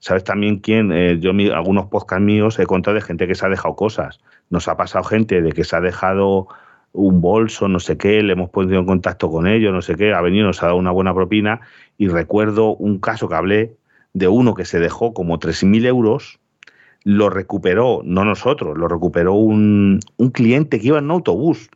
[0.00, 0.92] ¿sabes también quién?
[0.92, 4.20] Eh, yo algunos podcasts míos he contado de gente que se ha dejado cosas.
[4.50, 6.48] Nos ha pasado gente de que se ha dejado
[6.92, 10.12] un bolso, no sé qué, le hemos puesto en contacto con ellos, no sé qué,
[10.12, 11.62] ha venido, nos ha dado una buena propina
[11.96, 13.76] y recuerdo un caso que hablé
[14.12, 16.38] de uno que se dejó como 3.000 euros,
[17.06, 21.70] lo recuperó, no nosotros, lo recuperó un, un cliente que iba en un autobús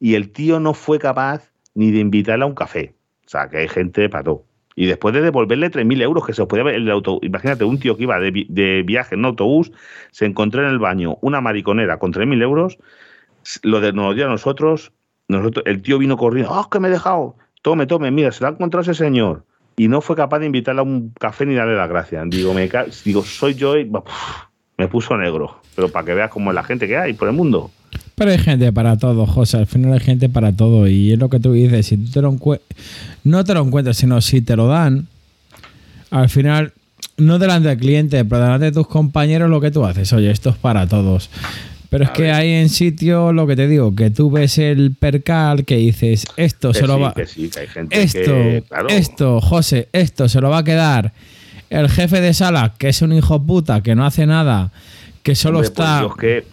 [0.00, 2.92] y el tío no fue capaz ni de invitarle a un café.
[3.24, 4.42] O sea, que hay gente para todo.
[4.74, 7.96] Y después de devolverle 3.000 euros que se podía ver el auto, imagínate un tío
[7.96, 9.70] que iba de, de, viaje en autobús,
[10.10, 12.78] se encontró en el baño una mariconera con 3.000 euros
[13.62, 14.92] lo de nos dio a nosotros,
[15.28, 17.36] nosotros, el tío vino corriendo, ¡ah, que me he dejado!
[17.62, 19.44] Tome, tome, mira, se lo ha encontrado ese señor.
[19.76, 22.28] Y no fue capaz de invitarle a un café ni darle las gracias.
[22.28, 22.68] Digo, me,
[23.04, 23.88] digo soy yo y
[24.78, 25.60] me puso negro.
[25.74, 27.70] Pero para que veas cómo es la gente que hay por el mundo.
[28.14, 29.58] Pero hay gente para todo, José.
[29.58, 30.88] Al final hay gente para todo.
[30.88, 31.86] Y es lo que tú dices.
[31.86, 32.36] Si tú te lo
[33.24, 35.08] no te lo encuentras, sino si te lo dan,
[36.10, 36.72] al final,
[37.16, 40.12] no delante del cliente, pero delante de tus compañeros, lo que tú haces.
[40.12, 41.28] Oye, esto es para todos.
[41.90, 45.64] Pero es que hay en sitio lo que te digo, que tú ves el percal
[45.64, 47.14] que dices, esto se lo va.
[47.90, 48.36] esto,
[48.88, 51.14] esto, José, esto se lo va a quedar
[51.70, 54.72] el jefe de sala, que es un hijo puta, que no hace nada,
[55.22, 56.06] que solo pues está.
[56.06, 56.46] es que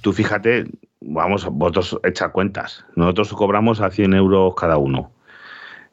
[0.00, 0.66] tú fíjate,
[1.00, 2.84] vamos, vosotros echar cuentas.
[2.96, 5.10] Nosotros cobramos a 100 euros cada uno,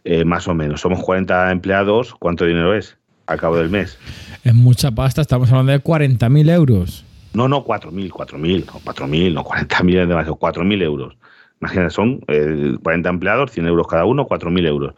[0.03, 0.81] eh, más o menos.
[0.81, 2.97] Somos 40 empleados, ¿cuánto dinero es
[3.27, 3.97] al cabo del mes?
[4.43, 7.05] Es mucha pasta, estamos hablando de 40.000 euros.
[7.33, 11.15] No, no, 4.000, 4.000, no 4.000, no 40.000 es demasiado, 4.000 euros.
[11.61, 14.95] Imagínate, son 40 eh, empleados, 100 euros cada uno, 4.000 euros.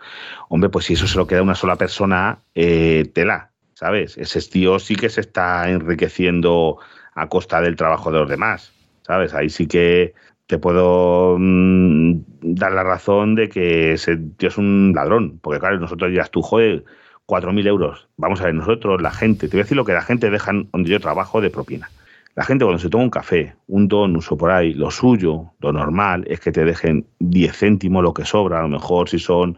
[0.48, 3.52] Hombre, pues si eso se lo queda una sola persona, eh, tela,
[3.84, 4.18] ¿sabes?
[4.18, 6.78] Ese tío sí que se está enriqueciendo
[7.16, 8.72] a costa del trabajo de los demás,
[9.02, 9.34] ¿sabes?
[9.34, 10.14] Ahí sí que
[10.48, 12.14] te puedo mm,
[12.44, 16.42] dar la razón de que ese tío es un ladrón, porque claro, nosotros ya tú,
[16.42, 16.86] joder,
[17.26, 18.08] 4.000 euros.
[18.16, 20.54] Vamos a ver, nosotros, la gente, te voy a decir lo que la gente deja
[20.72, 21.90] donde yo trabajo de propina.
[22.36, 25.74] La gente cuando se toma un café, un donus o por ahí, lo suyo, lo
[25.74, 28.60] normal, es que te dejen 10 céntimos lo que sobra.
[28.60, 29.58] A lo mejor si son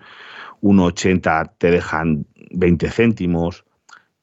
[0.63, 3.65] 1,80 te dejan 20 céntimos,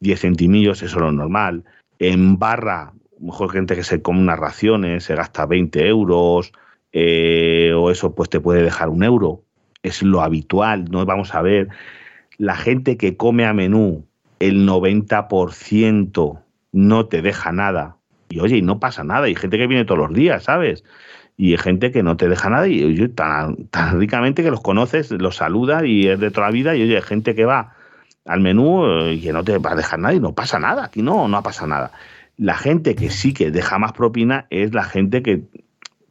[0.02, 1.64] 10 centimillos, eso es lo normal.
[1.98, 6.52] En barra, mejor gente que se come unas raciones, se gasta 20 euros,
[6.92, 9.42] eh, o eso pues te puede dejar un euro.
[9.82, 11.68] Es lo habitual, no vamos a ver.
[12.36, 14.06] La gente que come a menú,
[14.40, 16.42] el 90%
[16.72, 17.96] no te deja nada
[18.32, 19.26] y oye, y no pasa nada.
[19.26, 20.84] Hay gente que viene todos los días, ¿sabes?
[21.36, 24.62] Y hay gente que no te deja nada y oye, tan, tan ricamente que los
[24.62, 26.74] conoces, los saluda y es de toda la vida.
[26.74, 27.74] Y oye, hay gente que va
[28.24, 30.84] al menú eh, y que no te va a dejar nada y no pasa nada.
[30.84, 31.92] Aquí no, no pasa nada.
[32.36, 35.42] La gente que sí que deja más propina es la gente que,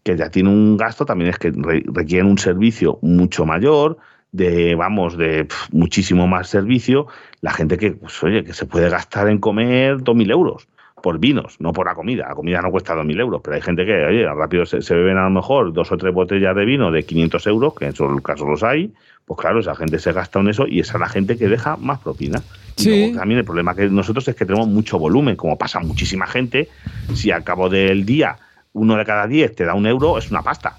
[0.03, 3.97] que ya tiene un gasto, también es que requieren un servicio mucho mayor,
[4.31, 7.07] de, vamos, de muchísimo más servicio,
[7.41, 10.67] la gente que, pues, oye, que se puede gastar en comer 2.000 euros
[11.01, 12.27] por vinos, no por la comida.
[12.29, 15.23] La comida no cuesta 2.000 euros, pero hay gente que, oye, rápido se, beben a
[15.23, 18.47] lo mejor dos o tres botellas de vino de 500 euros, que en esos casos
[18.47, 18.93] los hay,
[19.25, 21.77] pues claro, esa gente se gasta en eso y esa es la gente que deja
[21.77, 22.41] más propina.
[22.77, 26.27] Y luego también el problema que nosotros es que tenemos mucho volumen, como pasa muchísima
[26.27, 26.69] gente,
[27.13, 28.37] si al cabo del día
[28.73, 30.75] uno de cada diez te da un euro, es una pasta.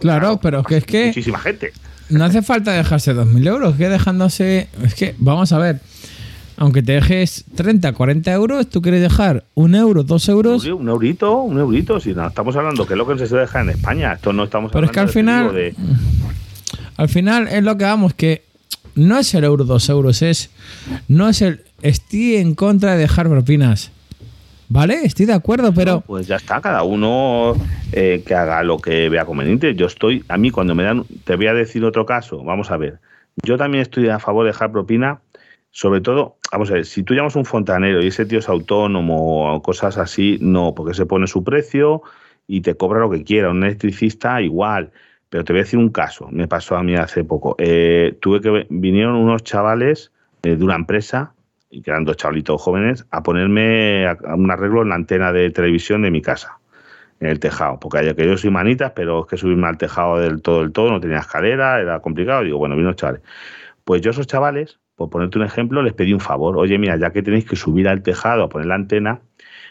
[0.00, 1.06] claro, pero que es que...
[1.06, 1.72] Muchísima gente.
[2.08, 4.68] No hace falta dejarse 2.000 euros, que dejándose...
[4.82, 5.80] Es que, vamos a ver
[6.62, 10.64] aunque te dejes 30, 40 euros, tú quieres dejar un euro, dos euros.
[10.64, 11.98] Un eurito, un eurito.
[11.98, 14.12] Si no, estamos hablando que es lo que se deja en España.
[14.12, 15.74] Esto no estamos Pero es que al final.
[16.96, 18.44] Al final es lo que vamos, que
[18.94, 20.50] no es el euro, dos euros, es.
[21.08, 21.62] No es el.
[21.80, 23.90] Estoy en contra de dejar propinas.
[24.68, 25.00] ¿Vale?
[25.02, 26.02] Estoy de acuerdo, pero.
[26.02, 27.56] pues ya está, cada uno
[27.90, 29.74] eh, que haga lo que vea conveniente.
[29.74, 30.24] Yo estoy.
[30.28, 31.06] A mí, cuando me dan.
[31.24, 32.44] Te voy a decir otro caso.
[32.44, 33.00] Vamos a ver.
[33.42, 35.18] Yo también estoy a favor de dejar propina
[35.72, 38.48] sobre todo, vamos a ver, si tú llamas a un fontanero y ese tío es
[38.48, 42.02] autónomo o cosas así, no, porque se pone su precio
[42.46, 43.50] y te cobra lo que quiera.
[43.50, 44.92] Un electricista igual.
[45.30, 47.56] Pero te voy a decir un caso, me pasó a mí hace poco.
[47.58, 50.12] Eh, tuve que vinieron unos chavales
[50.42, 51.32] eh, de una empresa,
[51.70, 56.02] y que eran dos chavalitos jóvenes, a ponerme un arreglo en la antena de televisión
[56.02, 56.58] de mi casa,
[57.18, 57.80] en el tejado.
[57.80, 60.90] Porque que yo soy manitas, pero es que subirme al tejado del todo, del todo,
[60.90, 62.42] no tenía escalera, era complicado.
[62.42, 63.22] Digo, bueno, vino chavales.
[63.84, 66.56] Pues yo esos chavales por ponerte un ejemplo, les pedí un favor.
[66.56, 69.20] Oye, mira, ya que tenéis que subir al tejado a poner la antena,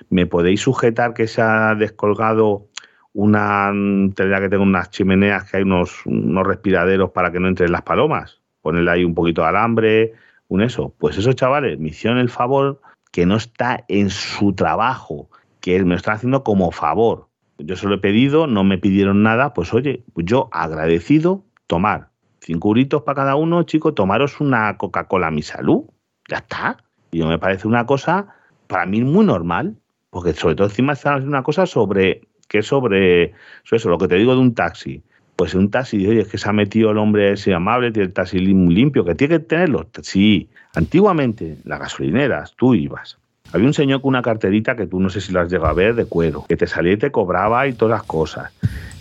[0.09, 2.67] ¿me podéis sujetar que se ha descolgado
[3.13, 3.71] una
[4.15, 7.83] tela que tengo unas chimeneas, que hay unos, unos respiraderos para que no entren las
[7.83, 8.41] palomas?
[8.61, 10.13] Ponerle ahí un poquito de alambre,
[10.47, 10.93] un eso.
[10.97, 15.29] Pues esos chavales me hicieron el favor que no está en su trabajo,
[15.59, 17.27] que me lo haciendo como favor.
[17.57, 22.10] Yo se lo he pedido, no me pidieron nada, pues oye, yo agradecido tomar
[22.41, 25.83] cinco euritos para cada uno, chicos, tomaros una Coca-Cola a mi salud.
[26.27, 26.77] Ya está.
[27.11, 28.27] Y no me parece una cosa,
[28.67, 29.77] para mí, muy normal.
[30.09, 33.33] Porque sobre todo encima haciendo una cosa sobre, que es sobre,
[33.71, 35.01] eso, lo que te digo de un taxi.
[35.37, 38.13] Pues un taxi, oye, es que se ha metido el hombre ese amable, tiene el
[38.13, 39.89] taxi limpio, que tiene que tenerlo.
[40.01, 43.17] Sí, antiguamente, las gasolineras, tú ibas.
[43.53, 45.73] Había un señor con una carterita que tú no sé si la has llegado a
[45.73, 48.51] ver de cuero, que te salía y te cobraba y todas las cosas.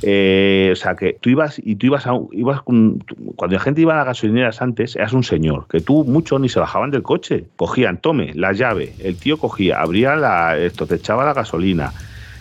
[0.02, 3.04] Eh, o sea, que tú ibas y tú ibas a, ibas cuando
[3.48, 6.58] la gente iba a las gasolineras antes, eras un señor, que tú muchos ni se
[6.58, 7.44] bajaban del coche.
[7.56, 11.92] Cogían, tome, la llave, el tío cogía, abría la, esto, te echaba la gasolina.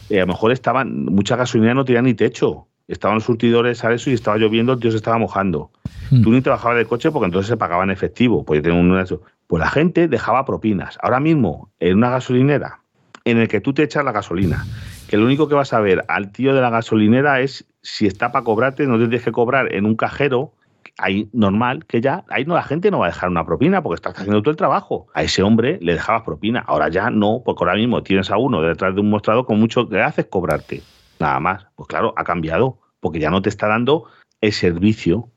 [0.09, 2.68] Eh, a lo mejor estaban, muchas gasolineras no tenían ni techo.
[2.89, 5.71] Estaban los surtidores a eso y estaba lloviendo, el tío se estaba mojando.
[6.09, 6.23] Hmm.
[6.23, 8.43] Tú ni te bajabas del coche porque entonces se pagaba en efectivo.
[8.43, 9.07] Pues, un,
[9.47, 10.97] pues la gente dejaba propinas.
[11.01, 12.81] Ahora mismo, en una gasolinera,
[13.25, 14.65] en el que tú te echas la gasolina,
[15.07, 18.31] que lo único que vas a ver al tío de la gasolinera es si está
[18.31, 20.53] para cobrarte, no tienes que cobrar en un cajero,
[20.97, 23.95] ahí normal, que ya, ahí no la gente no va a dejar una propina porque
[23.95, 25.07] estás haciendo tú el trabajo.
[25.13, 28.61] A ese hombre le dejabas propina, ahora ya no, porque ahora mismo tienes a uno
[28.61, 30.81] detrás de un mostrador con mucho que haces cobrarte,
[31.19, 31.65] nada más.
[31.75, 34.05] Pues claro, ha cambiado, porque ya no te está dando
[34.41, 35.29] el servicio.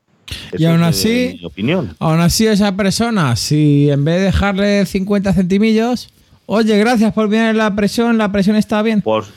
[0.57, 1.95] y aún así, opinión.
[1.99, 6.13] aún así esa persona, si en vez de dejarle 50 centimillos,
[6.45, 9.01] Oye, gracias por venir la presión, la presión está bien.
[9.01, 9.31] Pues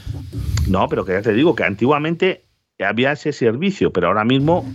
[0.69, 2.45] no, pero que ya te digo que antiguamente
[2.81, 4.67] había ese servicio, pero ahora mismo,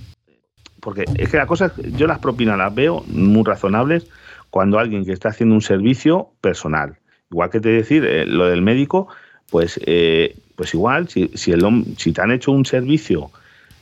[0.79, 4.07] porque es que la cosa, yo las propinas las veo muy razonables
[4.49, 6.97] cuando alguien que está haciendo un servicio personal.
[7.29, 9.07] Igual que te decir eh, lo del médico,
[9.49, 11.65] pues, eh, pues igual, si, si, el,
[11.97, 13.31] si te han hecho un servicio,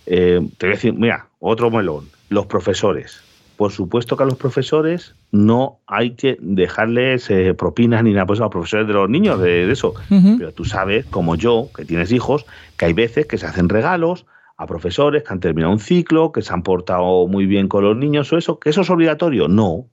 [0.05, 3.21] eh, te voy a decir, mira, otro melón, los profesores
[3.57, 8.39] por supuesto que a los profesores no hay que dejarles eh, propinas ni nada, pues
[8.39, 9.93] a los profesores de los niños, de, eso.
[10.07, 12.45] Pero tú sabes, como yo, que tienes hijos,
[12.77, 14.25] que hay veces que se hacen regalos
[14.55, 17.97] a profesores que han terminado un ciclo, que se han portado muy bien con los
[17.97, 19.49] niños o eso, que eso es obligatorio.
[19.49, 19.83] No.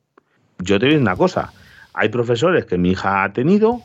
[0.60, 1.52] Yo te digo una cosa,
[1.92, 3.80] hay profesores que mi hija ha tenido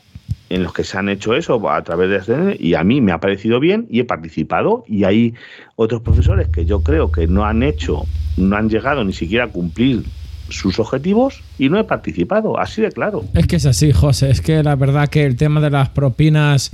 [0.52, 3.12] en los que se han hecho eso a través de este, y a mí me
[3.12, 5.34] ha parecido bien y he participado y hay
[5.76, 8.04] otros profesores que yo creo que no han hecho,
[8.36, 10.04] no han llegado ni siquiera a cumplir
[10.50, 13.24] sus objetivos y no he participado, así de claro.
[13.32, 16.70] Es que es así, José, es que la verdad que el tema de las propinas,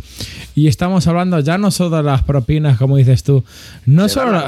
[0.56, 3.44] y estamos hablando ya no solo de las propinas, como dices tú,
[3.86, 4.42] no solo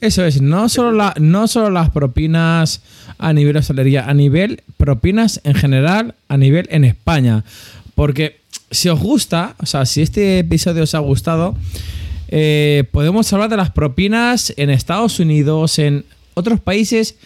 [0.00, 2.82] eso es, no solo, la, no solo las propinas
[3.18, 7.44] a nivel de hostelería, a nivel propinas en general, a nivel en España,
[7.94, 8.40] porque
[8.70, 11.56] si os gusta, o sea, si este episodio os ha gustado,
[12.28, 16.04] eh, podemos hablar de las propinas en Estados Unidos, en
[16.34, 17.16] otros países,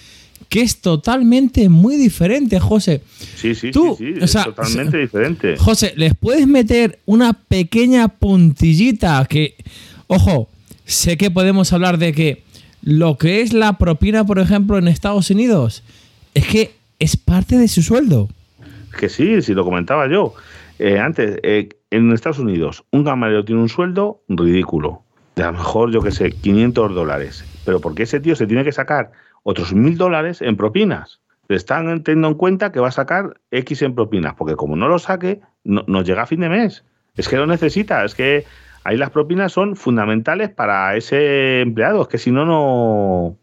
[0.48, 3.02] que es totalmente muy diferente, José.
[3.36, 5.56] Sí, sí, sí, sí es totalmente diferente.
[5.56, 9.54] José, ¿les puedes meter una pequeña puntillita que,
[10.06, 10.48] ojo,
[10.84, 12.42] sé que podemos hablar de que
[12.82, 15.82] lo que es la propina, por ejemplo, en Estados Unidos,
[16.34, 18.28] es que es parte de su sueldo.
[18.98, 20.34] Que sí, sí lo comentaba yo.
[20.82, 25.02] Eh, antes, eh, en Estados Unidos un camarero tiene un sueldo ridículo,
[25.36, 28.64] de a lo mejor, yo que sé, 500 dólares, pero porque ese tío se tiene
[28.64, 29.12] que sacar
[29.42, 31.20] otros mil dólares en propinas.
[31.48, 34.88] Le están teniendo en cuenta que va a sacar X en propinas, porque como no
[34.88, 36.82] lo saque, no, nos llega a fin de mes.
[37.14, 38.46] Es que lo necesita, es que
[38.84, 43.36] ahí las propinas son fundamentales para ese empleado, es que si no, no,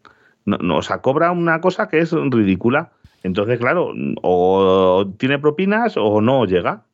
[0.44, 2.90] no, o sea, cobra una cosa que es ridícula.
[3.22, 3.92] Entonces, claro,
[4.22, 6.84] o tiene propinas o no llega.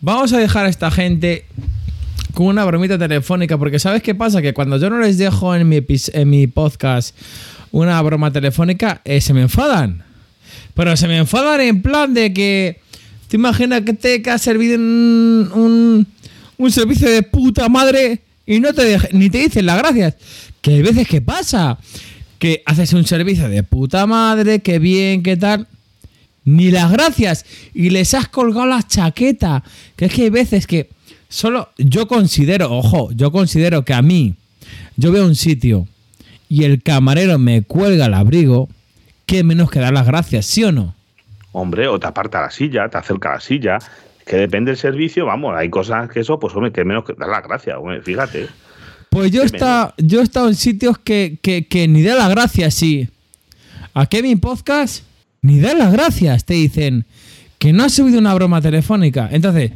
[0.00, 1.44] Vamos a dejar a esta gente
[2.32, 4.42] con una bromita telefónica, porque ¿sabes qué pasa?
[4.42, 7.16] Que cuando yo no les dejo en mi, en mi podcast
[7.72, 10.02] una broma telefónica, eh, se me enfadan.
[10.74, 12.80] Pero se me enfadan en plan de que.
[13.28, 16.06] ¿Te imaginas que te que ha servido un,
[16.58, 20.16] un, servicio de puta madre y no te ni te dicen las gracias?
[20.60, 21.76] Que hay veces que pasa
[22.38, 25.66] que haces un servicio de puta madre, que bien, que tal.
[26.44, 27.44] Ni las gracias.
[27.74, 29.64] Y les has colgado la chaqueta.
[29.96, 30.88] Que es que hay veces que
[31.28, 34.34] solo yo considero, ojo, yo considero que a mí,
[34.96, 35.86] yo veo un sitio
[36.48, 38.68] y el camarero me cuelga el abrigo,
[39.26, 40.94] que menos que dar las gracias, ¿sí o no?
[41.52, 43.78] Hombre, o te aparta la silla, te acerca la silla,
[44.24, 47.28] que depende del servicio, vamos, hay cosas que eso, pues hombre, que menos que dar
[47.28, 48.48] las gracias, fíjate.
[49.16, 52.74] Pues yo he, estado, yo he estado en sitios que, que, ni da las gracias,
[52.74, 53.08] sí.
[53.94, 55.04] ¿A mi podcast?
[55.40, 57.06] Ni da las gracias, te dicen
[57.56, 59.26] que no has subido una broma telefónica.
[59.32, 59.70] Entonces,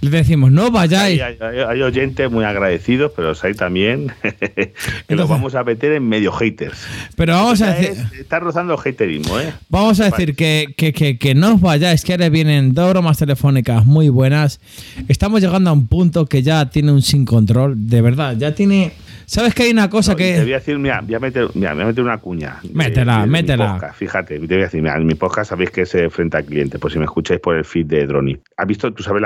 [0.00, 1.20] le decimos, no vayáis.
[1.20, 4.12] Hay, oyentes muy agradecidos, pero hay también
[5.08, 6.78] que los vamos a meter en medio haters.
[7.16, 8.04] Pero vamos a decir.
[8.18, 9.52] está rozando el haterismo, ¿eh?
[9.68, 13.18] Vamos a decir que, que, que, que, no os vayáis, que ahora vienen dos bromas
[13.18, 14.60] telefónicas muy buenas.
[15.08, 18.92] Estamos llegando a un punto que ya tiene un sin control, de verdad, ya tiene
[19.28, 20.36] ¿Sabes que hay una cosa que.?
[20.36, 22.60] Te voy a decir, mira, voy a meter, mira, voy a meter una cuña.
[22.72, 23.78] Métela, métela.
[23.92, 26.78] Fíjate, te voy a decir, mira, en mi podcast sabéis que es frente al cliente,
[26.78, 28.38] por si me escucháis por el feed de Droni.
[28.56, 29.22] ¿Has visto, tú sabes,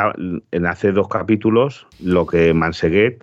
[0.50, 3.22] en hace dos capítulos, lo que Manseguet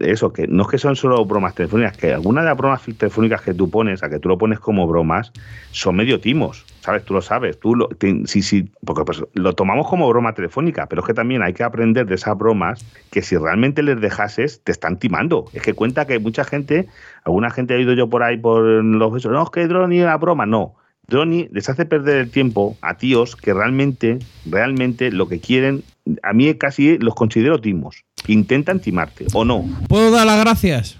[0.00, 3.40] eso, que no es que son solo bromas telefónicas, que algunas de las bromas telefónicas
[3.42, 5.32] que tú pones, a que tú lo pones como bromas,
[5.72, 7.04] son medio timos, ¿sabes?
[7.04, 7.88] Tú lo sabes, tú lo,
[8.26, 11.64] sí, sí, porque pues, lo tomamos como broma telefónica, pero es que también hay que
[11.64, 15.46] aprender de esas bromas que si realmente les dejases, te están timando.
[15.52, 16.86] Es que cuenta que mucha gente,
[17.24, 20.16] alguna gente ha ido yo por ahí por los besos, no, es que Droni era
[20.16, 20.76] broma, no.
[21.08, 25.82] Droni les hace perder el tiempo a tíos que realmente, realmente lo que quieren,
[26.22, 29.64] a mí casi los considero timos intentan timarte, ¿o no?
[29.88, 30.96] ¿Puedo dar las gracias?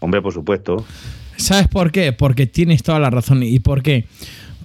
[0.00, 0.84] Hombre, por supuesto.
[1.36, 2.12] ¿Sabes por qué?
[2.12, 3.42] Porque tienes toda la razón.
[3.42, 4.06] ¿Y por qué?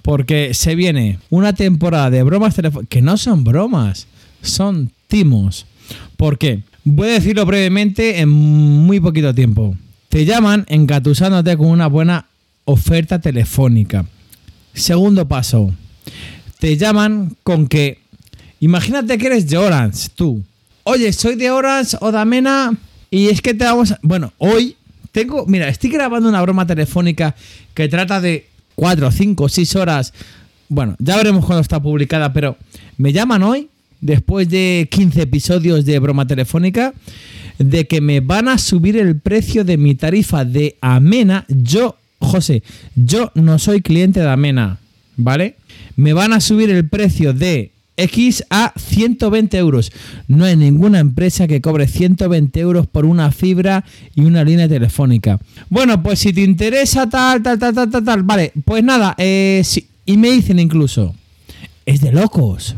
[0.02, 4.06] Porque se viene una temporada de bromas telefónicas que no son bromas,
[4.40, 5.66] son timos.
[6.16, 6.62] ¿Por qué?
[6.84, 9.76] Voy a decirlo brevemente en muy poquito tiempo.
[10.08, 12.26] Te llaman engatusándote con una buena
[12.64, 14.04] oferta telefónica.
[14.74, 15.72] Segundo paso.
[16.58, 17.98] Te llaman con que,
[18.60, 20.42] imagínate que eres de Orange, tú,
[20.84, 22.74] Oye, soy de Orange o de Amena
[23.10, 24.00] y es que te vamos a...
[24.02, 24.76] Bueno, hoy
[25.12, 25.46] tengo...
[25.46, 27.36] Mira, estoy grabando una broma telefónica
[27.72, 30.12] que trata de 4, 5, 6 horas.
[30.68, 32.56] Bueno, ya veremos cuando está publicada, pero
[32.96, 33.68] me llaman hoy,
[34.00, 36.94] después de 15 episodios de broma telefónica,
[37.58, 41.44] de que me van a subir el precio de mi tarifa de Amena.
[41.48, 42.62] Yo, José,
[42.96, 44.78] yo no soy cliente de Amena,
[45.16, 45.56] ¿vale?
[45.94, 49.92] Me van a subir el precio de X a 120 euros.
[50.28, 53.84] No hay ninguna empresa que cobre 120 euros por una fibra
[54.14, 55.38] y una línea telefónica.
[55.68, 58.22] Bueno, pues si te interesa tal, tal, tal, tal, tal, tal.
[58.22, 59.62] Vale, pues nada, eh,
[60.06, 61.14] y me dicen incluso,
[61.86, 62.74] es de locos.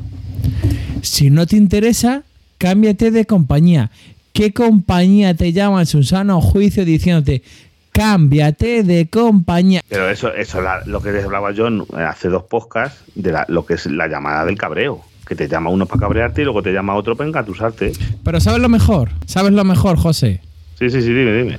[1.02, 2.22] Si no te interesa,
[2.58, 3.90] cámbiate de compañía.
[4.32, 7.42] ¿Qué compañía te llama en su sano juicio diciéndote,
[7.94, 9.80] cámbiate de compañía.
[9.88, 13.86] Pero eso, eso lo que les hablaba yo hace dos podcasts de lo que es
[13.86, 15.00] la llamada del cabreo.
[15.26, 17.92] Que te llama uno para cabrearte y luego te llama otro para engatusarte.
[18.22, 19.10] Pero ¿sabes lo mejor?
[19.26, 20.42] ¿Sabes lo mejor, José?
[20.78, 21.58] Sí, sí, sí, dime, dime.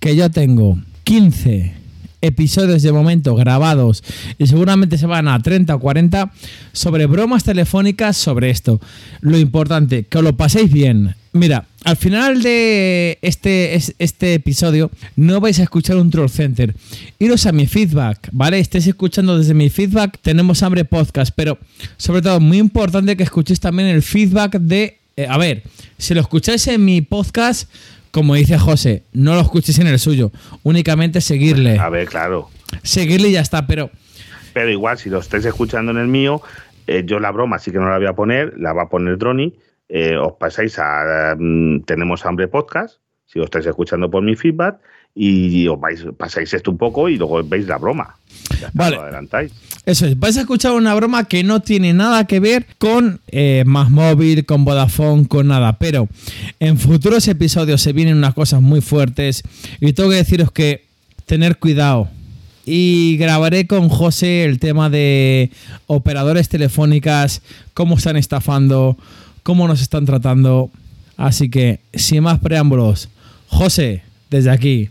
[0.00, 1.74] Que yo tengo 15
[2.20, 4.02] episodios de momento grabados
[4.38, 6.32] y seguramente se van a 30 o 40
[6.72, 8.80] sobre bromas telefónicas sobre esto.
[9.20, 11.14] Lo importante, que os lo paséis bien.
[11.32, 16.74] Mira, al final de este, este episodio no vais a escuchar un troll center.
[17.18, 18.58] Iros a mi feedback, ¿vale?
[18.58, 21.58] Estéis escuchando desde mi feedback, tenemos hambre podcast, pero
[21.96, 24.98] sobre todo muy importante que escuchéis también el feedback de...
[25.16, 25.62] Eh, a ver,
[25.98, 27.68] si lo escucháis en mi podcast
[28.10, 30.30] como dice José, no lo escuches en el suyo,
[30.62, 31.78] únicamente seguirle.
[31.78, 32.48] A ver, claro.
[32.82, 33.90] Seguirle y ya está, pero...
[34.54, 36.42] Pero igual, si lo estáis escuchando en el mío,
[36.86, 39.18] eh, yo la broma sí que no la voy a poner, la va a poner
[39.18, 39.54] Droni,
[39.88, 44.80] eh, os pasáis a mm, Tenemos Hambre Podcast, si os estáis escuchando por mi feedback
[45.20, 48.14] y os vais, pasáis esto un poco y luego veis la broma.
[48.72, 48.96] vale.
[48.96, 49.50] adelantáis.
[49.84, 53.64] Eso es, vais a escuchar una broma que no tiene nada que ver con eh,
[53.66, 55.78] Más Móvil, con Vodafone, con nada.
[55.78, 56.08] Pero
[56.60, 59.42] en futuros episodios se vienen unas cosas muy fuertes
[59.80, 60.84] y tengo que deciros que
[61.26, 62.08] tener cuidado.
[62.64, 65.50] Y grabaré con José el tema de
[65.86, 67.40] operadores telefónicas,
[67.72, 68.98] cómo están estafando,
[69.42, 70.70] cómo nos están tratando.
[71.16, 73.08] Así que, sin más preámbulos,
[73.48, 74.90] José, desde aquí,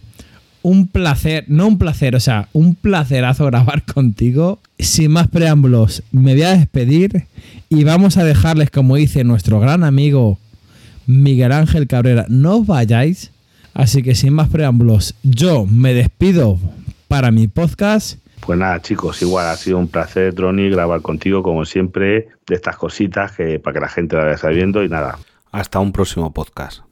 [0.68, 4.60] un placer, no un placer, o sea, un placerazo grabar contigo.
[4.78, 7.26] Sin más preámbulos, me voy a despedir
[7.70, 10.40] y vamos a dejarles, como dice nuestro gran amigo
[11.06, 13.32] Miguel Ángel Cabrera, no os vayáis.
[13.74, 16.60] Así que sin más preámbulos, yo me despido
[17.08, 18.20] para mi podcast.
[18.42, 22.76] Pues nada, chicos, igual ha sido un placer, Droni, grabar contigo, como siempre, de estas
[22.76, 25.18] cositas que para que la gente la vaya sabiendo y nada.
[25.54, 26.87] Hasta un próximo podcast.